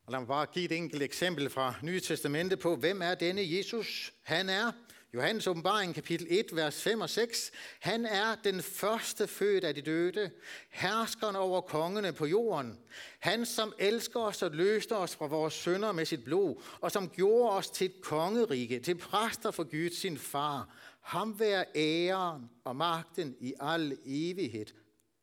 Og 0.06 0.12
lad 0.12 0.20
mig 0.20 0.28
bare 0.28 0.46
give 0.46 0.66
et 0.66 0.72
enkelt 0.72 1.02
eksempel 1.02 1.50
fra 1.50 1.76
Nye 1.84 2.00
Testamente 2.00 2.58
på, 2.58 2.76
hvem 2.76 3.02
er 3.02 3.16
denne 3.16 3.42
Jesus? 3.58 4.14
Han 4.22 4.50
er 4.50 4.72
Johannes 5.14 5.48
åbenbaring, 5.48 5.96
kapitel 5.96 6.28
1, 6.30 6.56
vers 6.56 6.82
5 6.82 7.02
og 7.02 7.10
6. 7.10 7.52
Han 7.80 8.06
er 8.06 8.36
den 8.36 8.62
første 8.62 9.28
født 9.28 9.64
af 9.64 9.76
de 9.76 9.82
døde, 9.82 10.32
herskeren 10.70 11.36
over 11.36 11.62
kongene 11.62 12.14
på 12.14 12.26
jorden. 12.26 12.80
Han, 13.20 13.46
som 13.46 13.74
elsker 13.80 14.20
os 14.20 14.42
og 14.42 14.52
løste 14.52 14.96
os 14.96 15.16
fra 15.16 15.26
vores 15.26 15.54
sønder 15.54 15.92
med 15.92 16.06
sit 16.06 16.24
blod, 16.24 16.62
og 16.82 16.92
som 16.92 17.10
gjorde 17.10 17.52
os 17.52 17.70
til 17.70 17.86
et 17.86 18.02
kongerige, 18.02 18.80
til 18.80 18.98
præster 18.98 19.52
for 19.52 19.64
Gud, 19.64 19.90
sin 19.90 20.18
far. 20.18 20.76
Ham 21.02 21.40
være 21.40 21.66
æren 21.76 22.50
og 22.64 22.76
magten 22.76 23.36
i 23.40 23.54
al 23.60 23.98
evighed. 24.06 24.66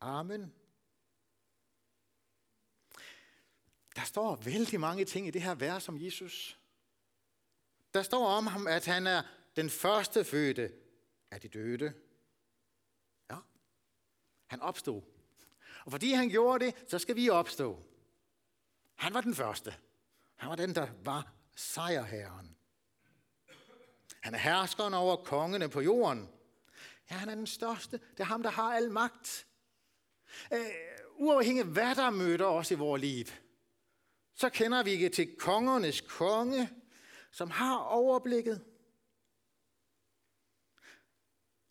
Amen. 0.01 0.53
Der 3.97 4.03
står 4.05 4.37
vældig 4.45 4.81
mange 4.81 5.05
ting 5.05 5.27
i 5.27 5.31
det 5.31 5.43
her 5.43 5.55
vers 5.55 5.89
om 5.89 6.05
Jesus. 6.05 6.59
Der 7.95 8.03
står 8.03 8.27
om 8.27 8.47
ham, 8.47 8.67
at 8.67 8.87
han 8.87 9.07
er 9.07 9.23
den 9.57 9.71
første 9.71 10.25
fødte 10.25 10.73
af 11.31 11.41
de 11.41 11.49
døde. 11.49 11.93
Ja, 13.31 13.37
han 14.47 14.61
opstod. 14.61 15.03
Og 15.85 15.91
fordi 15.91 16.13
han 16.13 16.29
gjorde 16.29 16.65
det, 16.65 16.75
så 16.89 16.99
skal 16.99 17.17
vi 17.17 17.29
opstå. 17.29 17.83
Han 18.95 19.15
var 19.15 19.21
den 19.21 19.35
første. 19.35 19.75
Han 20.37 20.49
var 20.49 20.57
den, 20.57 20.75
der 20.75 20.89
var 21.05 21.33
sejrherren. 21.57 22.57
Han 24.21 24.35
er 24.35 24.39
herskeren 24.39 24.95
over 24.95 25.17
kongene 25.17 25.69
på 25.69 25.81
jorden. 25.81 26.29
Ja, 27.11 27.17
han 27.17 27.29
er 27.29 27.35
den 27.35 27.47
største. 27.47 28.01
Det 28.13 28.21
er 28.21 28.25
ham, 28.25 28.43
der 28.43 28.51
har 28.51 28.75
al 28.75 28.91
magt. 28.91 29.47
Uh, 30.51 30.59
uafhængig 31.17 31.65
hvad 31.65 31.95
der 31.95 32.11
møder 32.11 32.47
os 32.47 32.71
i 32.71 32.75
vores 32.75 33.01
liv, 33.01 33.27
så 34.35 34.49
kender 34.49 34.83
vi 34.83 34.91
ikke 34.91 35.09
til 35.09 35.37
kongernes 35.37 36.01
konge, 36.01 36.71
som 37.31 37.51
har 37.51 37.77
overblikket. 37.77 38.65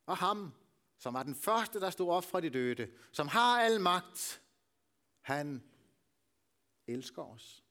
Og 0.10 0.18
ham, 0.18 0.54
som 0.98 1.14
var 1.14 1.24
den 1.24 1.36
første, 1.36 1.80
der 1.80 1.90
stod 1.90 2.10
op 2.10 2.24
fra 2.24 2.40
de 2.40 2.50
døde, 2.50 2.92
som 3.12 3.28
har 3.28 3.62
al 3.62 3.82
magt, 3.82 4.42
han 5.22 5.64
elsker 6.88 7.24
os. 7.24 7.64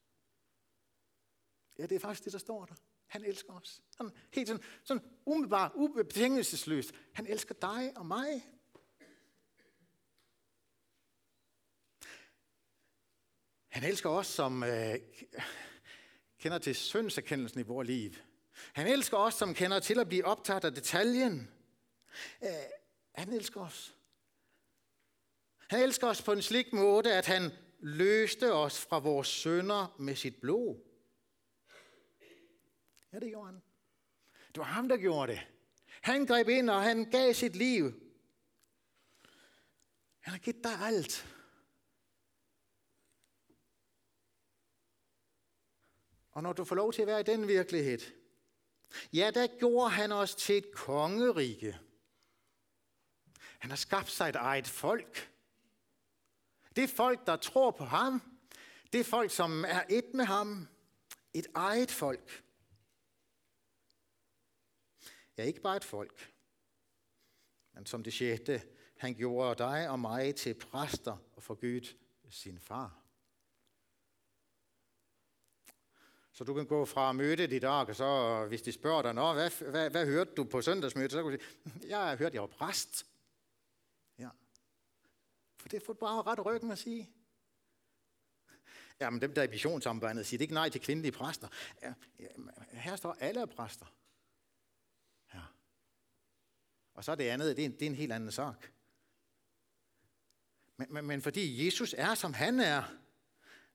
Ja, 1.79 1.83
det 1.83 1.93
er 1.93 2.01
faktisk 2.01 2.25
det, 2.25 2.33
der 2.33 2.39
står 2.39 2.65
der. 2.65 2.75
Han 3.07 3.25
elsker 3.25 3.53
os. 3.53 3.83
Sådan, 3.91 4.13
helt 4.33 4.49
sådan, 4.49 4.63
sådan 4.85 5.03
umiddelbart, 5.27 5.73
ubetingelsesløst. 5.75 6.95
Han 7.13 7.27
elsker 7.27 7.55
dig 7.55 7.93
og 7.97 8.07
mig. 8.07 8.43
Han 13.69 13.85
elsker 13.85 14.11
os, 14.11 14.27
som 14.27 14.63
øh, 14.63 14.95
kender 16.39 16.59
til 16.59 16.75
syndserkendelsen 16.75 17.61
i 17.61 17.63
vores 17.63 17.89
liv. 17.89 18.11
Han 18.73 18.87
elsker 18.87 19.17
os, 19.17 19.35
som 19.35 19.55
kender 19.55 19.81
til 19.81 19.99
at 19.99 20.09
blive 20.09 20.25
optaget 20.25 20.65
af 20.65 20.75
detaljen. 20.75 21.58
Øh, 22.43 22.51
han 23.15 23.33
elsker 23.33 23.61
os. 23.61 23.95
Han 25.69 25.83
elsker 25.83 26.07
os 26.07 26.23
på 26.23 26.33
en 26.33 26.43
slik 26.43 26.73
måde, 26.73 27.15
at 27.15 27.27
han 27.27 27.51
løste 27.81 28.53
os 28.53 28.81
fra 28.81 28.99
vores 28.99 29.29
sønder 29.29 29.97
med 29.99 30.17
sit 30.17 30.37
blod. 30.41 30.77
Ja, 33.13 33.19
det 33.19 33.29
gjorde 33.29 33.47
han. 33.47 33.63
Det 34.49 34.59
var 34.59 34.65
ham, 34.65 34.89
der 34.89 34.97
gjorde 34.97 35.33
det. 35.33 35.41
Han 36.03 36.27
greb 36.27 36.49
ind, 36.49 36.71
og 36.71 36.83
han 36.83 37.11
gav 37.11 37.35
sit 37.35 37.57
liv. 37.57 37.85
Han 40.21 40.33
har 40.33 40.39
givet 40.39 40.65
dig 40.65 40.81
alt. 40.81 41.27
Og 46.31 46.43
når 46.43 46.53
du 46.53 46.65
får 46.65 46.77
lov 46.77 46.93
til 46.93 47.03
at 47.03 47.07
være 47.07 47.21
i 47.21 47.25
den 47.25 47.49
virkelighed, 47.49 47.99
ja, 49.13 49.31
der 49.35 49.59
gjorde 49.59 49.91
han 49.91 50.13
os 50.13 50.35
til 50.35 50.57
et 50.57 50.73
kongerige. 50.73 51.79
Han 53.59 53.71
har 53.71 53.77
skabt 53.77 54.11
sig 54.11 54.29
et 54.29 54.37
eget 54.37 54.69
folk. 54.69 55.33
Det 56.77 56.85
er 56.85 56.89
folk, 56.89 57.27
der 57.27 57.37
tror 57.37 57.71
på 57.71 57.85
ham. 57.85 58.23
Det 58.93 59.01
er 59.01 59.05
folk, 59.05 59.31
som 59.31 59.65
er 59.65 59.83
et 59.89 60.15
med 60.15 60.25
ham. 60.25 60.69
Et 61.35 61.47
eget 61.55 61.91
folk. 61.91 62.45
Ja, 65.39 65.43
ikke 65.43 65.61
bare 65.61 65.77
et 65.77 65.85
folk, 65.85 66.33
men 67.73 67.87
som 67.87 68.03
det 68.03 68.13
sjette, 68.13 68.63
han 68.97 69.15
gjorde 69.15 69.65
dig 69.65 69.89
og 69.89 70.01
mig 70.01 70.35
til 70.35 70.55
præster 70.55 71.17
og 71.37 71.43
for 71.43 71.59
sin 72.31 72.59
far. 72.59 72.99
Så 76.33 76.45
du 76.45 76.55
kan 76.55 76.67
gå 76.67 76.85
fra 76.85 77.13
mødet 77.13 77.53
i 77.53 77.59
dag, 77.59 77.89
og 77.89 77.97
så 77.97 78.45
hvis 78.49 78.63
de 78.63 78.73
spørger 78.73 79.03
dig, 79.03 79.15
Nå, 79.15 79.33
hvad, 79.33 79.71
hvad, 79.71 79.91
hvad 79.91 80.07
hørte 80.07 80.31
du 80.37 80.45
på 80.45 80.63
søndagsmødet, 80.63 81.13
så 81.13 81.23
kan 81.23 81.33
du 81.33 81.39
sige, 81.39 81.89
jeg 81.89 81.99
har 81.99 82.17
hørt, 82.17 82.35
jeg 82.35 82.43
var 82.43 82.47
præst. 82.47 83.07
For 85.59 85.69
det 85.69 85.83
får 85.83 85.93
du 85.93 85.99
bare 85.99 86.23
ret 86.23 86.47
ryggen 86.47 86.71
at 86.71 86.79
sige. 86.79 87.11
Jamen 89.01 89.21
dem 89.21 89.35
der 89.35 89.43
i 89.43 89.49
missionssambandet 89.49 90.27
siger, 90.27 90.39
det 90.39 90.45
ikke 90.45 90.55
nej 90.55 90.69
til 90.69 90.81
kvindelige 90.81 91.13
præster. 91.13 91.49
Ja, 91.83 91.95
her 92.71 92.97
står 92.97 93.17
alle 93.21 93.41
er 93.41 93.47
præster. 93.47 93.87
Ja. 95.35 95.43
Og 96.95 97.05
så 97.05 97.13
er 97.13 97.17
det 97.17 97.25
andet, 97.25 97.57
det 97.57 97.63
er 97.63 97.67
en, 97.67 97.73
det 97.73 97.83
er 97.83 97.87
en 97.87 97.95
helt 97.95 98.13
anden 98.13 98.33
sak. 98.33 98.67
Men, 100.77 100.95
men, 100.95 101.07
men 101.07 101.23
fordi 101.23 101.67
Jesus 101.67 101.95
er, 101.99 102.15
som 102.15 102.35
han 102.35 102.61
er, 102.61 102.83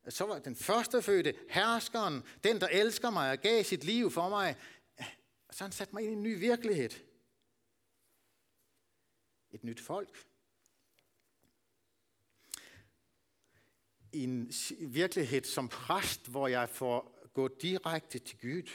så 0.09 0.25
var 0.25 0.39
den 0.39 0.55
første 0.55 1.01
fødte, 1.01 1.35
herskeren, 1.49 2.23
den, 2.43 2.61
der 2.61 2.67
elsker 2.67 3.09
mig 3.09 3.31
og 3.31 3.37
gav 3.37 3.63
sit 3.63 3.83
liv 3.83 4.11
for 4.11 4.29
mig, 4.29 4.55
så 5.51 5.63
han 5.63 5.71
satte 5.71 5.95
mig 5.95 6.03
ind 6.03 6.11
i 6.11 6.15
en 6.15 6.23
ny 6.23 6.39
virkelighed. 6.39 6.89
Et 9.51 9.63
nyt 9.63 9.81
folk. 9.81 10.25
En 14.13 14.51
virkelighed 14.79 15.43
som 15.43 15.69
præst, 15.69 16.27
hvor 16.27 16.47
jeg 16.47 16.69
får 16.69 17.29
gå 17.33 17.47
direkte 17.61 18.19
til 18.19 18.37
Gud. 18.41 18.69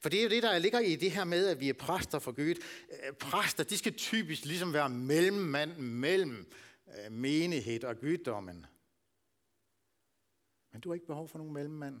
For 0.00 0.08
det 0.08 0.18
er 0.18 0.22
jo 0.22 0.28
det, 0.28 0.42
der 0.42 0.58
ligger 0.58 0.80
i 0.80 0.96
det 0.96 1.10
her 1.10 1.24
med, 1.24 1.46
at 1.46 1.60
vi 1.60 1.68
er 1.68 1.72
præster 1.72 2.18
for 2.18 2.32
Gud. 2.32 2.54
Øh, 2.90 3.12
præster, 3.12 3.64
de 3.64 3.78
skal 3.78 3.94
typisk 3.94 4.44
ligesom 4.44 4.72
være 4.72 4.88
mellemmand 4.88 5.76
mellem 5.78 6.52
øh, 6.86 7.12
menighed 7.12 7.84
og 7.84 8.00
guddommen. 8.00 8.66
Men 10.72 10.80
du 10.80 10.88
har 10.88 10.94
ikke 10.94 11.06
behov 11.06 11.28
for 11.28 11.38
nogen 11.38 11.52
mellemmand. 11.52 12.00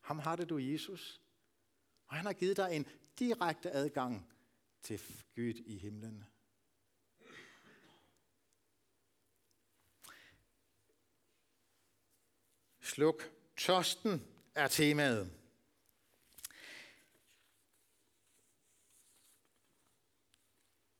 Ham 0.00 0.18
har 0.18 0.36
det 0.36 0.48
du, 0.48 0.58
Jesus. 0.58 1.20
Og 2.06 2.16
han 2.16 2.26
har 2.26 2.32
givet 2.32 2.56
dig 2.56 2.68
en 2.72 2.86
direkte 3.18 3.70
adgang 3.70 4.28
til 4.82 5.00
Gud 5.34 5.54
i 5.66 5.78
himlen. 5.78 6.24
Sluk 12.94 13.30
tørsten 13.56 14.22
er 14.54 14.68
temaet. 14.68 15.30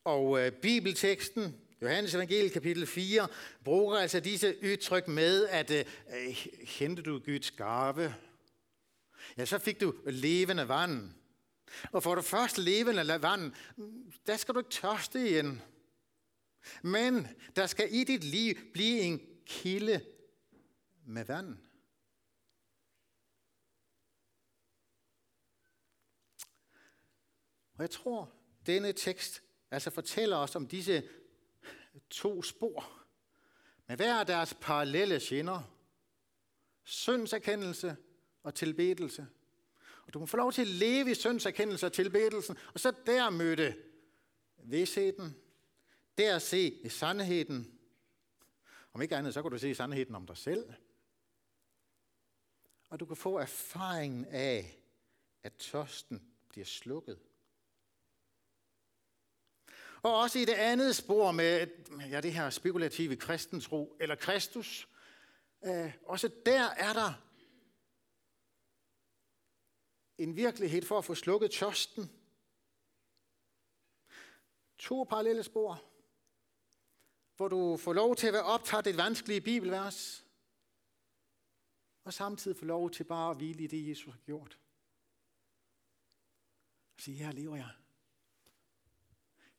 Og 0.04 0.40
øh, 0.40 0.52
bibelteksten 0.52 1.60
Johannes 1.82 2.14
evangeliet 2.14 2.52
kapitel 2.52 2.86
4 2.86 3.28
bruger 3.64 3.98
altså 3.98 4.20
disse 4.20 4.56
udtryk 4.62 5.08
med, 5.08 5.46
at 5.46 5.70
øh, 5.70 5.84
øh, 6.14 6.36
hente 6.78 7.02
du 7.02 7.18
Guds 7.18 7.50
gave, 7.50 8.14
ja, 9.36 9.44
så 9.44 9.58
fik 9.58 9.80
du 9.80 9.94
levende 10.06 10.68
vand. 10.68 11.10
Og 11.92 12.02
for 12.02 12.14
det 12.14 12.24
første 12.24 12.62
levende 12.62 13.22
vand, 13.22 13.52
der 14.26 14.36
skal 14.36 14.54
du 14.54 14.60
ikke 14.60 14.70
tørste 14.70 15.30
igen. 15.30 15.62
Men 16.82 17.28
der 17.56 17.66
skal 17.66 17.88
i 17.94 18.04
dit 18.04 18.24
liv 18.24 18.54
blive 18.72 19.00
en 19.00 19.20
kilde 19.46 20.00
med 21.06 21.24
vand. 21.24 21.63
Og 27.74 27.82
jeg 27.82 27.90
tror, 27.90 28.32
denne 28.66 28.92
tekst 28.92 29.42
altså 29.70 29.90
fortæller 29.90 30.36
os 30.36 30.56
om 30.56 30.66
disse 30.66 31.08
to 32.10 32.42
spor 32.42 33.04
med 33.86 33.96
hver 33.96 34.24
deres 34.24 34.54
parallelle 34.60 35.20
skinner. 35.20 35.62
Syndserkendelse 36.82 37.96
og 38.42 38.54
tilbedelse. 38.54 39.26
Og 40.06 40.14
du 40.14 40.18
må 40.18 40.26
få 40.26 40.36
lov 40.36 40.52
til 40.52 40.62
at 40.62 40.68
leve 40.68 41.10
i 41.10 41.14
syndserkendelse 41.14 41.86
og 41.86 41.92
tilbedelsen, 41.92 42.56
og 42.74 42.80
så 42.80 42.92
der 43.06 43.30
møde 43.30 43.76
vidsheden, 44.56 45.36
der 46.18 46.38
se 46.38 46.90
sandheden. 46.90 47.78
Om 48.92 49.02
ikke 49.02 49.16
andet, 49.16 49.34
så 49.34 49.42
kan 49.42 49.50
du 49.50 49.58
se 49.58 49.74
sandheden 49.74 50.14
om 50.14 50.26
dig 50.26 50.36
selv. 50.36 50.72
Og 52.88 53.00
du 53.00 53.06
kan 53.06 53.16
få 53.16 53.38
erfaringen 53.38 54.24
af, 54.24 54.78
at 55.42 55.52
tørsten 55.52 56.32
bliver 56.48 56.64
slukket. 56.64 57.18
Og 60.04 60.18
også 60.18 60.38
i 60.38 60.44
det 60.44 60.52
andet 60.52 60.96
spor 60.96 61.32
med 61.32 61.66
ja, 62.10 62.20
det 62.20 62.32
her 62.32 62.50
spekulative 62.50 63.16
kristentro, 63.16 63.96
eller 64.00 64.14
Kristus, 64.14 64.88
øh, 65.64 65.94
også 66.06 66.30
der 66.46 66.62
er 66.62 66.92
der 66.92 67.12
en 70.18 70.36
virkelighed 70.36 70.82
for 70.82 70.98
at 70.98 71.04
få 71.04 71.14
slukket 71.14 71.50
tørsten. 71.50 72.10
To 74.78 75.04
parallelle 75.04 75.42
spor, 75.42 75.82
hvor 77.36 77.48
du 77.48 77.76
får 77.76 77.92
lov 77.92 78.16
til 78.16 78.26
at 78.26 78.32
være 78.32 78.42
optaget 78.42 78.86
et 78.86 78.96
vanskeligt 78.96 79.44
bibelvers, 79.44 80.24
og 82.04 82.12
samtidig 82.12 82.56
får 82.56 82.66
lov 82.66 82.90
til 82.90 83.04
bare 83.04 83.30
at 83.30 83.36
hvile 83.36 83.64
i 83.64 83.66
det, 83.66 83.88
Jesus 83.88 84.12
har 84.14 84.20
gjort. 84.20 84.58
Og 86.96 87.00
sige, 87.00 87.16
her 87.16 87.32
lever 87.32 87.56
jeg. 87.56 87.70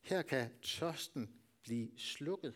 Her 0.06 0.22
kan 0.22 0.50
tørsten 0.62 1.34
blive 1.62 1.90
slukket. 1.98 2.54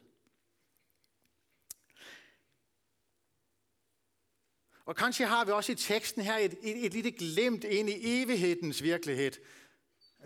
Og 4.85 4.97
kanskje 4.97 5.27
har 5.27 5.45
vi 5.45 5.51
også 5.51 5.73
i 5.73 5.75
teksten 5.75 6.23
her 6.23 6.37
et, 6.37 6.53
et, 6.63 6.85
et 6.85 6.93
lille 6.93 7.13
glemt 7.13 7.65
ind 7.65 7.89
i 7.89 8.23
evighedens 8.23 8.83
virkelighed. 8.83 9.31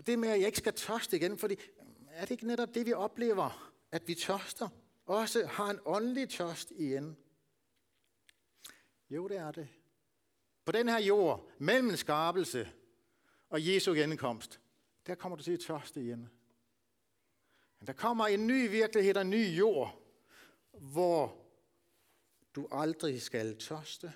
Det 0.05 0.19
med, 0.19 0.29
at 0.29 0.39
jeg 0.39 0.45
ikke 0.45 0.57
skal 0.57 0.73
tørste 0.73 1.17
igen, 1.17 1.37
fordi 1.37 1.55
er 2.09 2.21
det 2.21 2.31
ikke 2.31 2.47
netop 2.47 2.73
det, 2.73 2.85
vi 2.85 2.93
oplever, 2.93 3.73
at 3.91 4.07
vi 4.07 4.15
tørster? 4.15 4.69
Også 5.05 5.45
har 5.45 5.69
en 5.69 5.79
åndelig 5.85 6.29
tørst 6.29 6.71
igen. 6.71 7.17
Jo, 9.09 9.27
det 9.27 9.37
er 9.37 9.51
det. 9.51 9.67
På 10.65 10.71
den 10.71 10.89
her 10.89 10.99
jord, 10.99 11.51
mellem 11.57 11.95
skabelse 11.95 12.71
og 13.49 13.67
Jesu 13.67 13.93
genkomst, 13.93 14.59
der 15.07 15.15
kommer 15.15 15.35
du 15.35 15.43
til 15.43 15.51
at 15.51 15.59
tørste 15.59 16.01
igen. 16.01 16.29
Men 17.79 17.87
der 17.87 17.93
kommer 17.93 18.27
en 18.27 18.47
ny 18.47 18.69
virkelighed, 18.69 19.17
en 19.17 19.29
ny 19.29 19.57
jord, 19.57 20.01
hvor 20.71 21.45
du 22.55 22.67
aldrig 22.71 23.21
skal 23.21 23.57
tørste. 23.57 24.13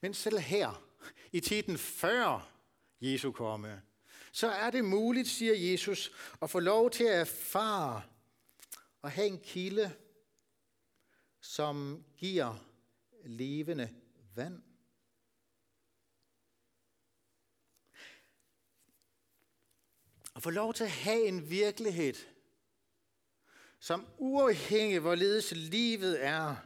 Men 0.00 0.14
selv 0.14 0.38
her, 0.38 0.84
i 1.32 1.40
tiden 1.40 1.78
før 1.78 2.50
Jesu 3.00 3.32
komme, 3.32 3.82
så 4.32 4.50
er 4.50 4.70
det 4.70 4.84
muligt, 4.84 5.28
siger 5.28 5.54
Jesus, 5.70 6.12
at 6.42 6.50
få 6.50 6.60
lov 6.60 6.90
til 6.90 7.04
at 7.04 7.20
erfare 7.20 8.02
og 9.02 9.10
have 9.10 9.26
en 9.26 9.38
kilde, 9.38 9.92
som 11.40 12.04
giver 12.16 12.56
levende 13.24 13.94
vand. 14.34 14.62
Og 20.34 20.42
få 20.42 20.50
lov 20.50 20.74
til 20.74 20.84
at 20.84 20.90
have 20.90 21.26
en 21.26 21.50
virkelighed, 21.50 22.14
som 23.78 24.06
uafhængig 24.18 25.00
hvorledes 25.00 25.52
livet 25.52 26.24
er, 26.24 26.56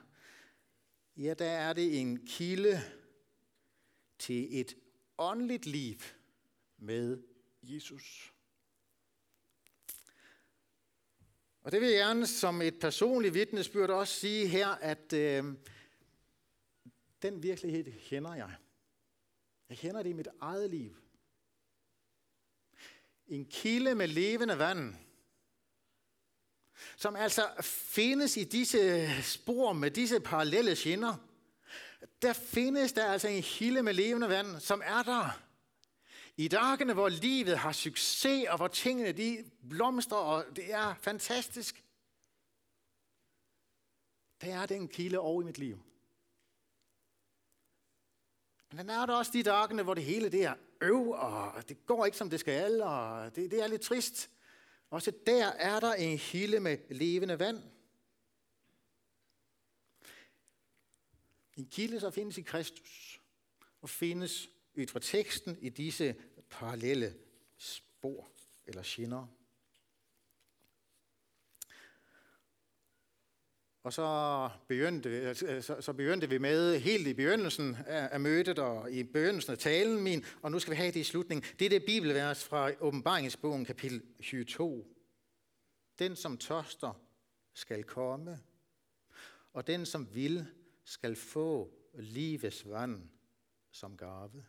ja, 1.17 1.35
der 1.35 1.51
er 1.51 1.73
det 1.73 2.01
en 2.01 2.27
kilde 2.27 2.81
til 4.19 4.61
et 4.61 4.77
åndeligt 5.19 5.67
liv 5.67 5.97
med 6.77 7.23
Jesus. 7.63 8.33
Og 11.63 11.73
det 11.73 11.81
vil 11.81 11.89
jeg 11.89 11.99
gerne 11.99 12.27
som 12.27 12.63
et 12.63 12.81
personligt 12.81 13.35
vidnesbyrd 13.35 13.91
også 13.91 14.15
sige 14.15 14.49
her, 14.49 14.69
at 14.69 15.13
øh, 15.13 15.45
den 17.23 17.43
virkelighed 17.43 17.93
kender 18.01 18.35
jeg. 18.35 18.55
Jeg 19.69 19.79
kender 19.79 20.03
det 20.03 20.11
i 20.11 20.13
mit 20.13 20.29
eget 20.41 20.71
liv. 20.71 20.97
En 23.29 23.45
kilde 23.45 23.95
med 23.95 24.09
levende 24.09 24.59
vand, 24.59 24.95
som 26.97 27.17
altså 27.17 27.49
findes 27.63 28.37
i 28.37 28.45
disse 28.45 29.09
spor 29.23 29.73
med 29.73 29.91
disse 29.91 30.21
parallelle 30.21 30.77
skinner. 30.77 31.17
Der 32.23 32.33
findes 32.33 32.93
der 32.93 33.13
altså 33.13 33.29
en 33.29 33.43
kilde 33.43 33.83
med 33.83 33.95
levende 33.95 34.29
vand, 34.29 34.61
som 34.61 34.83
er 34.85 35.03
der. 35.03 35.41
I 36.37 36.49
dagene, 36.49 36.95
hvor 36.95 37.09
livet 37.09 37.59
har 37.59 37.73
succes, 37.73 38.47
og 38.49 38.57
hvor 38.57 38.69
tingene 38.69 39.13
de 39.13 39.51
blomstrer, 39.69 40.19
og 40.19 40.45
det 40.57 40.73
er 40.73 40.95
fantastisk, 40.95 41.85
der 44.41 44.55
er 44.63 44.67
den 44.67 44.89
kilde 44.89 45.19
over 45.19 45.43
i 45.43 45.45
mit 45.45 45.59
liv. 45.59 45.79
Men 48.71 48.79
den 48.79 48.91
er 48.91 49.07
der 49.07 49.15
også 49.15 49.33
de 49.35 49.43
dagene, 49.43 49.83
hvor 49.83 49.95
det 49.95 50.05
hele 50.05 50.29
det 50.29 50.45
er 50.45 50.55
øv, 50.81 51.11
og 51.11 51.69
det 51.69 51.87
går 51.87 52.05
ikke, 52.07 52.19
som 52.19 52.31
det 52.31 52.41
skal, 52.41 52.83
og 52.83 53.37
det, 53.37 53.51
det 53.51 53.63
er 53.63 53.67
lidt 53.67 53.83
trist. 53.83 54.31
Også 54.91 55.13
der 55.27 55.47
er 55.47 55.81
der 55.81 55.95
en 55.95 56.19
kilde 56.19 56.61
med 56.61 56.79
levende 56.91 57.39
vand. 57.39 57.63
En 61.57 61.67
kilde, 61.67 62.01
der 62.01 62.11
findes 62.11 62.39
i 62.39 62.43
Kristus, 62.43 63.21
og 63.81 63.91
findes 63.91 64.49
ud 64.75 64.87
fra 64.87 65.01
teksten 65.01 65.59
i 65.61 65.69
disse 65.69 66.15
parallelle 66.51 67.15
spor 67.57 68.29
eller 68.67 68.83
skinner. 68.83 69.27
Og 73.89 73.95
så 73.95 74.51
begyndte, 74.67 75.11
altså, 75.11 75.47
øh, 75.47 75.63
så, 75.63 75.81
så 75.81 75.93
begyndte 75.93 76.29
vi 76.29 76.39
med 76.39 76.79
helt 76.79 77.07
i 77.07 77.15
begyndelsen 77.15 77.77
af, 77.87 78.09
af 78.13 78.21
mødet 78.21 78.59
og 78.59 78.93
i 78.93 79.03
begyndelsen 79.03 79.53
af 79.53 79.59
talen 79.59 80.03
min, 80.03 80.25
og 80.43 80.51
nu 80.51 80.59
skal 80.59 80.71
vi 80.71 80.77
have 80.77 80.93
det 80.93 81.01
i 81.01 81.05
slutningen. 81.05 81.53
Det 81.59 81.65
er 81.65 81.69
det 81.69 81.85
bibelvers 81.87 82.45
fra 82.45 82.71
åbenbaringsbogen 82.81 83.65
kapitel 83.65 84.03
22. 84.17 84.85
Den 85.99 86.17
som 86.17 86.39
tørster 86.39 87.01
skal 87.53 87.85
komme, 87.85 88.41
og 89.53 89.67
den 89.67 89.87
som 89.87 90.15
vil 90.15 90.47
skal 90.85 91.17
få 91.17 91.73
livets 91.95 92.69
vand 92.71 93.09
som 93.71 93.97
gave. 93.97 94.45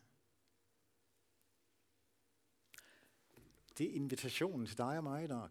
Det 3.78 3.90
er 3.90 3.96
invitationen 3.96 4.66
til 4.66 4.78
dig 4.78 4.98
og 4.98 5.04
mig 5.04 5.24
i 5.24 5.28
dag. 5.28 5.48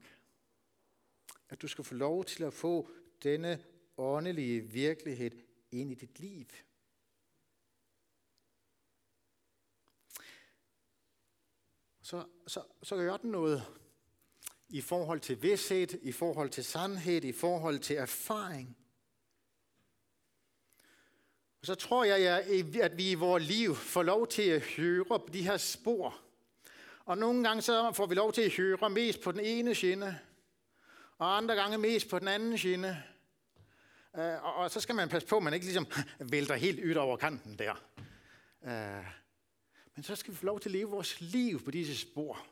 At 1.48 1.62
du 1.62 1.68
skal 1.68 1.84
få 1.84 1.94
lov 1.94 2.24
til 2.24 2.44
at 2.44 2.52
få 2.52 2.90
denne 3.22 3.64
åndelige 3.98 4.60
virkelighed 4.60 5.30
ind 5.72 5.92
i 5.92 5.94
dit 5.94 6.20
liv. 6.20 6.46
Så, 12.02 12.24
så, 12.46 12.62
så 12.82 12.96
gør 12.96 13.16
den 13.16 13.30
noget 13.30 13.62
i 14.68 14.80
forhold 14.80 15.20
til 15.20 15.42
vidshed, 15.42 15.88
i 16.02 16.12
forhold 16.12 16.50
til 16.50 16.64
sandhed, 16.64 17.24
i 17.24 17.32
forhold 17.32 17.78
til 17.78 17.96
erfaring. 17.96 18.76
Og 21.60 21.66
så 21.66 21.74
tror 21.74 22.04
jeg, 22.04 22.44
at 22.82 22.96
vi 22.96 23.10
i 23.10 23.14
vores 23.14 23.48
liv 23.48 23.74
får 23.74 24.02
lov 24.02 24.28
til 24.28 24.42
at 24.42 24.62
høre 24.62 25.04
på 25.04 25.28
de 25.32 25.42
her 25.42 25.56
spor. 25.56 26.20
Og 27.04 27.18
nogle 27.18 27.48
gange 27.48 27.62
så 27.62 27.92
får 27.92 28.06
vi 28.06 28.14
lov 28.14 28.32
til 28.32 28.42
at 28.42 28.52
høre 28.52 28.90
mest 28.90 29.20
på 29.20 29.32
den 29.32 29.40
ene 29.40 29.74
skinne, 29.74 30.20
og 31.18 31.36
andre 31.36 31.54
gange 31.54 31.78
mest 31.78 32.08
på 32.08 32.18
den 32.18 32.28
anden 32.28 32.58
skinne. 32.58 33.04
Øh, 34.18 34.44
og, 34.44 34.54
og 34.54 34.70
så 34.70 34.80
skal 34.80 34.94
man 34.94 35.08
passe 35.08 35.28
på, 35.28 35.36
at 35.36 35.42
man 35.42 35.54
ikke 35.54 35.66
ligesom 35.66 35.86
vælter 36.32 36.54
helt 36.54 36.80
ydt 36.82 36.96
over 36.96 37.16
kanten 37.16 37.58
der. 37.58 37.74
Øh, 38.62 39.06
men 39.94 40.02
så 40.02 40.16
skal 40.16 40.32
vi 40.32 40.36
få 40.36 40.46
lov 40.46 40.60
til 40.60 40.68
at 40.68 40.72
leve 40.72 40.90
vores 40.90 41.20
liv 41.20 41.64
på 41.64 41.70
disse 41.70 41.96
spor. 41.96 42.46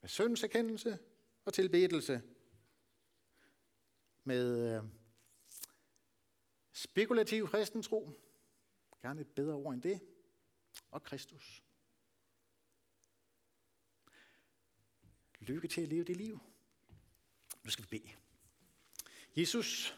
Med 0.00 0.08
syndserkendelse 0.08 0.98
og 1.44 1.54
tilbedelse. 1.54 2.22
Med 4.24 4.76
øh, 4.76 4.84
spekulativ 6.72 7.48
kristentro. 7.48 8.12
Gerne 9.02 9.20
et 9.20 9.28
bedre 9.28 9.54
ord 9.54 9.74
end 9.74 9.82
det. 9.82 10.00
Og 10.90 11.02
Kristus. 11.02 11.62
Lykke 15.40 15.68
til 15.68 15.80
at 15.80 15.88
leve 15.88 16.04
det 16.04 16.16
liv. 16.16 16.40
Nu 17.64 17.70
skal 17.70 17.84
vi 17.84 17.98
bede. 17.98 18.29
Jesus, 19.36 19.96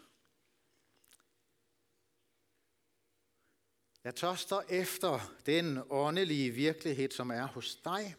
jeg 4.05 4.15
tørster 4.15 4.61
efter 4.69 5.35
den 5.47 5.83
åndelige 5.91 6.51
virkelighed, 6.51 7.11
som 7.11 7.31
er 7.31 7.47
hos 7.47 7.77
dig. 7.77 8.17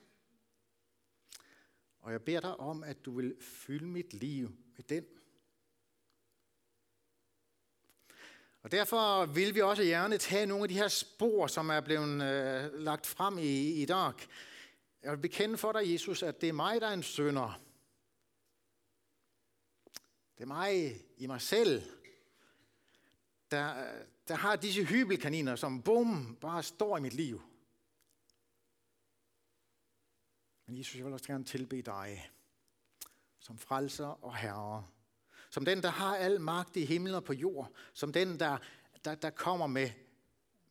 Og 1.99 2.11
jeg 2.11 2.22
beder 2.22 2.39
dig 2.39 2.59
om, 2.59 2.84
at 2.84 3.05
du 3.05 3.16
vil 3.16 3.36
fylde 3.41 3.86
mit 3.86 4.14
liv 4.14 4.49
med 4.76 4.84
den. 4.84 5.05
Og 8.61 8.72
derfor 8.72 9.26
vil 9.26 9.55
vi 9.55 9.61
også 9.61 9.84
gerne 9.84 10.18
tage 10.18 10.45
nogle 10.45 10.64
af 10.64 10.70
de 10.70 10.76
her 10.76 10.88
spor, 10.88 11.47
som 11.47 11.70
er 11.70 11.82
blevet 11.82 12.24
øh, 12.24 12.74
lagt 12.74 13.07
frem 13.07 13.38
i, 13.38 13.82
i 13.82 13.86
dag. 13.86 14.14
Jeg 15.03 15.11
vil 15.11 15.18
bekende 15.18 15.57
for 15.57 15.72
dig, 15.72 15.91
Jesus, 15.91 16.24
at 16.24 16.41
det 16.41 16.49
er 16.49 16.53
mig, 16.53 16.82
der 16.82 16.88
er 16.88 16.93
en 16.93 17.03
sønder. 17.03 17.61
Det 20.38 20.43
er 20.43 20.47
mig 20.47 21.01
i 21.17 21.27
mig 21.27 21.41
selv, 21.41 21.81
der, 23.51 23.93
der 24.27 24.36
har 24.36 24.55
disse 24.55 24.84
hybelkaniner, 24.84 25.55
som 25.55 25.84
bum, 25.84 26.38
bare 26.41 26.63
står 26.63 26.97
i 26.97 27.01
mit 27.01 27.13
liv. 27.13 27.41
Men 30.65 30.77
Jesus, 30.77 30.95
jeg 30.95 31.05
vil 31.05 31.13
også 31.13 31.27
gerne 31.27 31.43
tilbe 31.43 31.81
dig 31.81 32.31
som 33.39 33.57
frelser 33.57 34.23
og 34.23 34.36
herre. 34.36 34.88
Som 35.49 35.65
den, 35.65 35.84
der 35.84 35.89
har 35.89 36.15
al 36.15 36.41
magt 36.41 36.75
i 36.75 36.86
himlen 36.86 37.15
og 37.15 37.23
på 37.23 37.34
jord. 37.34 37.71
Som 37.93 38.13
den, 38.13 38.39
der, 38.39 38.57
der, 39.05 39.15
der 39.15 39.29
kommer 39.29 39.67
med, 39.67 39.89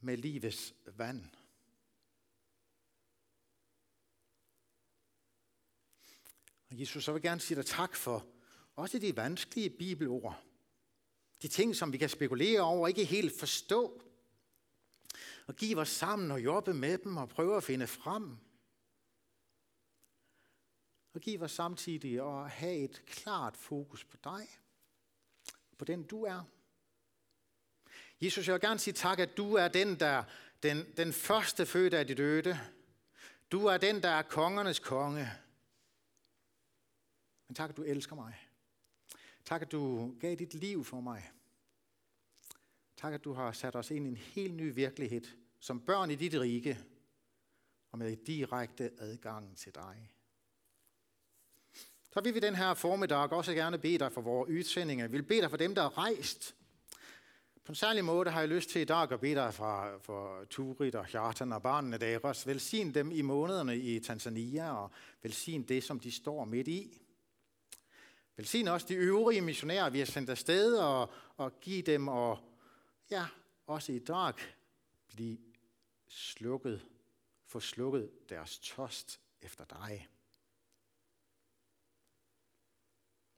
med 0.00 0.16
livets 0.16 0.74
vand. 0.86 1.30
Og 6.70 6.80
Jesus, 6.80 7.04
så 7.04 7.12
vil 7.12 7.18
jeg 7.18 7.22
gerne 7.22 7.40
sige 7.40 7.56
dig 7.56 7.66
tak 7.66 7.94
for 7.96 8.26
også 8.76 8.98
de 8.98 9.16
vanskelige 9.16 9.70
bibelord. 9.70 10.42
De 11.42 11.48
ting, 11.48 11.76
som 11.76 11.92
vi 11.92 11.98
kan 11.98 12.08
spekulere 12.08 12.60
over 12.60 12.82
og 12.82 12.88
ikke 12.88 13.04
helt 13.04 13.38
forstå. 13.38 14.02
Og 15.46 15.56
give 15.56 15.78
os 15.78 15.88
sammen 15.88 16.30
og 16.30 16.44
jobbe 16.44 16.74
med 16.74 16.98
dem 16.98 17.16
og 17.16 17.28
prøve 17.28 17.56
at 17.56 17.64
finde 17.64 17.86
frem. 17.86 18.36
Og 21.14 21.20
give 21.20 21.42
os 21.42 21.52
samtidig 21.52 22.20
at 22.20 22.50
have 22.50 22.76
et 22.76 23.02
klart 23.06 23.56
fokus 23.56 24.04
på 24.04 24.16
dig. 24.24 24.48
På 25.78 25.84
den 25.84 26.02
du 26.02 26.24
er. 26.24 26.44
Jesus, 28.20 28.46
jeg 28.46 28.52
vil 28.52 28.60
gerne 28.60 28.80
sige 28.80 28.94
tak, 28.94 29.18
at 29.18 29.36
du 29.36 29.54
er 29.54 29.68
den, 29.68 30.00
der 30.00 30.24
den, 30.62 30.96
den 30.96 31.12
første 31.12 31.66
fødte 31.66 31.98
af 31.98 32.06
de 32.06 32.14
døde. 32.14 32.58
Du 33.52 33.66
er 33.66 33.78
den, 33.78 34.02
der 34.02 34.08
er 34.08 34.22
kongernes 34.22 34.78
konge. 34.78 35.30
Men 37.48 37.54
tak, 37.54 37.70
at 37.70 37.76
du 37.76 37.82
elsker 37.82 38.16
mig. 38.16 38.51
Tak, 39.44 39.62
at 39.62 39.72
du 39.72 40.14
gav 40.20 40.34
dit 40.34 40.54
liv 40.54 40.84
for 40.84 41.00
mig. 41.00 41.30
Tak, 42.96 43.14
at 43.14 43.24
du 43.24 43.32
har 43.32 43.52
sat 43.52 43.76
os 43.76 43.90
ind 43.90 44.06
i 44.06 44.08
en 44.08 44.16
helt 44.16 44.54
ny 44.54 44.74
virkelighed, 44.74 45.24
som 45.60 45.80
børn 45.80 46.10
i 46.10 46.14
dit 46.14 46.34
rige, 46.34 46.78
og 47.92 47.98
med 47.98 48.16
direkte 48.16 48.90
adgang 48.98 49.56
til 49.56 49.74
dig. 49.74 50.12
Så 52.12 52.20
vil 52.20 52.34
vi 52.34 52.40
den 52.40 52.54
her 52.54 52.74
formiddag 52.74 53.32
også 53.32 53.52
gerne 53.52 53.78
bede 53.78 53.98
dig 53.98 54.12
for 54.12 54.20
vores 54.20 54.50
udsendinger. 54.50 55.08
Vi 55.08 55.12
vil 55.12 55.22
bede 55.22 55.40
dig 55.40 55.50
for 55.50 55.56
dem, 55.56 55.74
der 55.74 55.82
er 55.82 55.98
rejst. 55.98 56.54
På 57.64 57.72
en 57.72 57.76
særlig 57.76 58.04
måde 58.04 58.30
har 58.30 58.40
jeg 58.40 58.48
lyst 58.48 58.70
til 58.70 58.80
i 58.80 58.84
dag 58.84 59.12
at 59.12 59.20
bede 59.20 59.34
dig 59.34 59.54
for, 59.54 59.98
for 60.00 60.44
Turit 60.50 60.94
og 60.94 61.06
Hjartan 61.06 61.52
og 61.52 61.62
barnene 61.62 61.98
deres. 61.98 62.46
Velsign 62.46 62.94
dem 62.94 63.12
i 63.12 63.22
månederne 63.22 63.78
i 63.78 64.00
Tanzania, 64.00 64.72
og 64.72 64.90
velsign 65.22 65.62
det, 65.62 65.84
som 65.84 66.00
de 66.00 66.10
står 66.10 66.44
midt 66.44 66.68
i. 66.68 67.02
Velsign 68.36 68.68
også 68.68 68.86
de 68.88 68.94
øvrige 68.94 69.40
missionærer, 69.40 69.90
vi 69.90 69.98
har 69.98 70.06
sendt 70.06 70.30
afsted, 70.30 70.78
og, 70.78 71.12
og 71.36 71.60
giv 71.60 71.82
dem, 71.82 72.08
og 72.08 72.38
ja, 73.10 73.26
også 73.66 73.92
i 73.92 73.98
dag, 73.98 74.34
blive 75.08 75.38
slukket, 76.08 76.86
få 77.46 77.60
slukket 77.60 78.10
deres 78.28 78.58
tørst 78.58 79.20
efter 79.42 79.64
dig. 79.64 80.08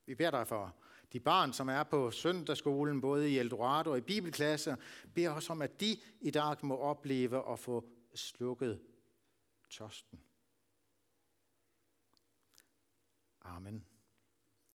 Vi 0.07 0.15
beder 0.15 0.31
dig 0.31 0.49
for 0.49 0.77
De 1.13 1.21
børn, 1.21 1.53
som 1.53 1.69
er 1.69 1.83
på 1.83 2.11
søndagsskolen, 2.11 3.01
både 3.01 3.31
i 3.31 3.39
Eldorado 3.39 3.91
og 3.91 3.99
i 3.99 4.01
bibelklasser, 4.01 4.77
beder 5.15 5.31
også 5.31 5.53
om, 5.53 5.63
at 5.63 5.81
de 5.81 6.01
i 6.21 6.31
dag 6.31 6.57
må 6.63 6.77
opleve 6.77 7.53
at 7.53 7.59
få 7.59 7.89
slukket 8.15 8.81
tørsten. 9.71 10.21
Amen. 13.41 13.85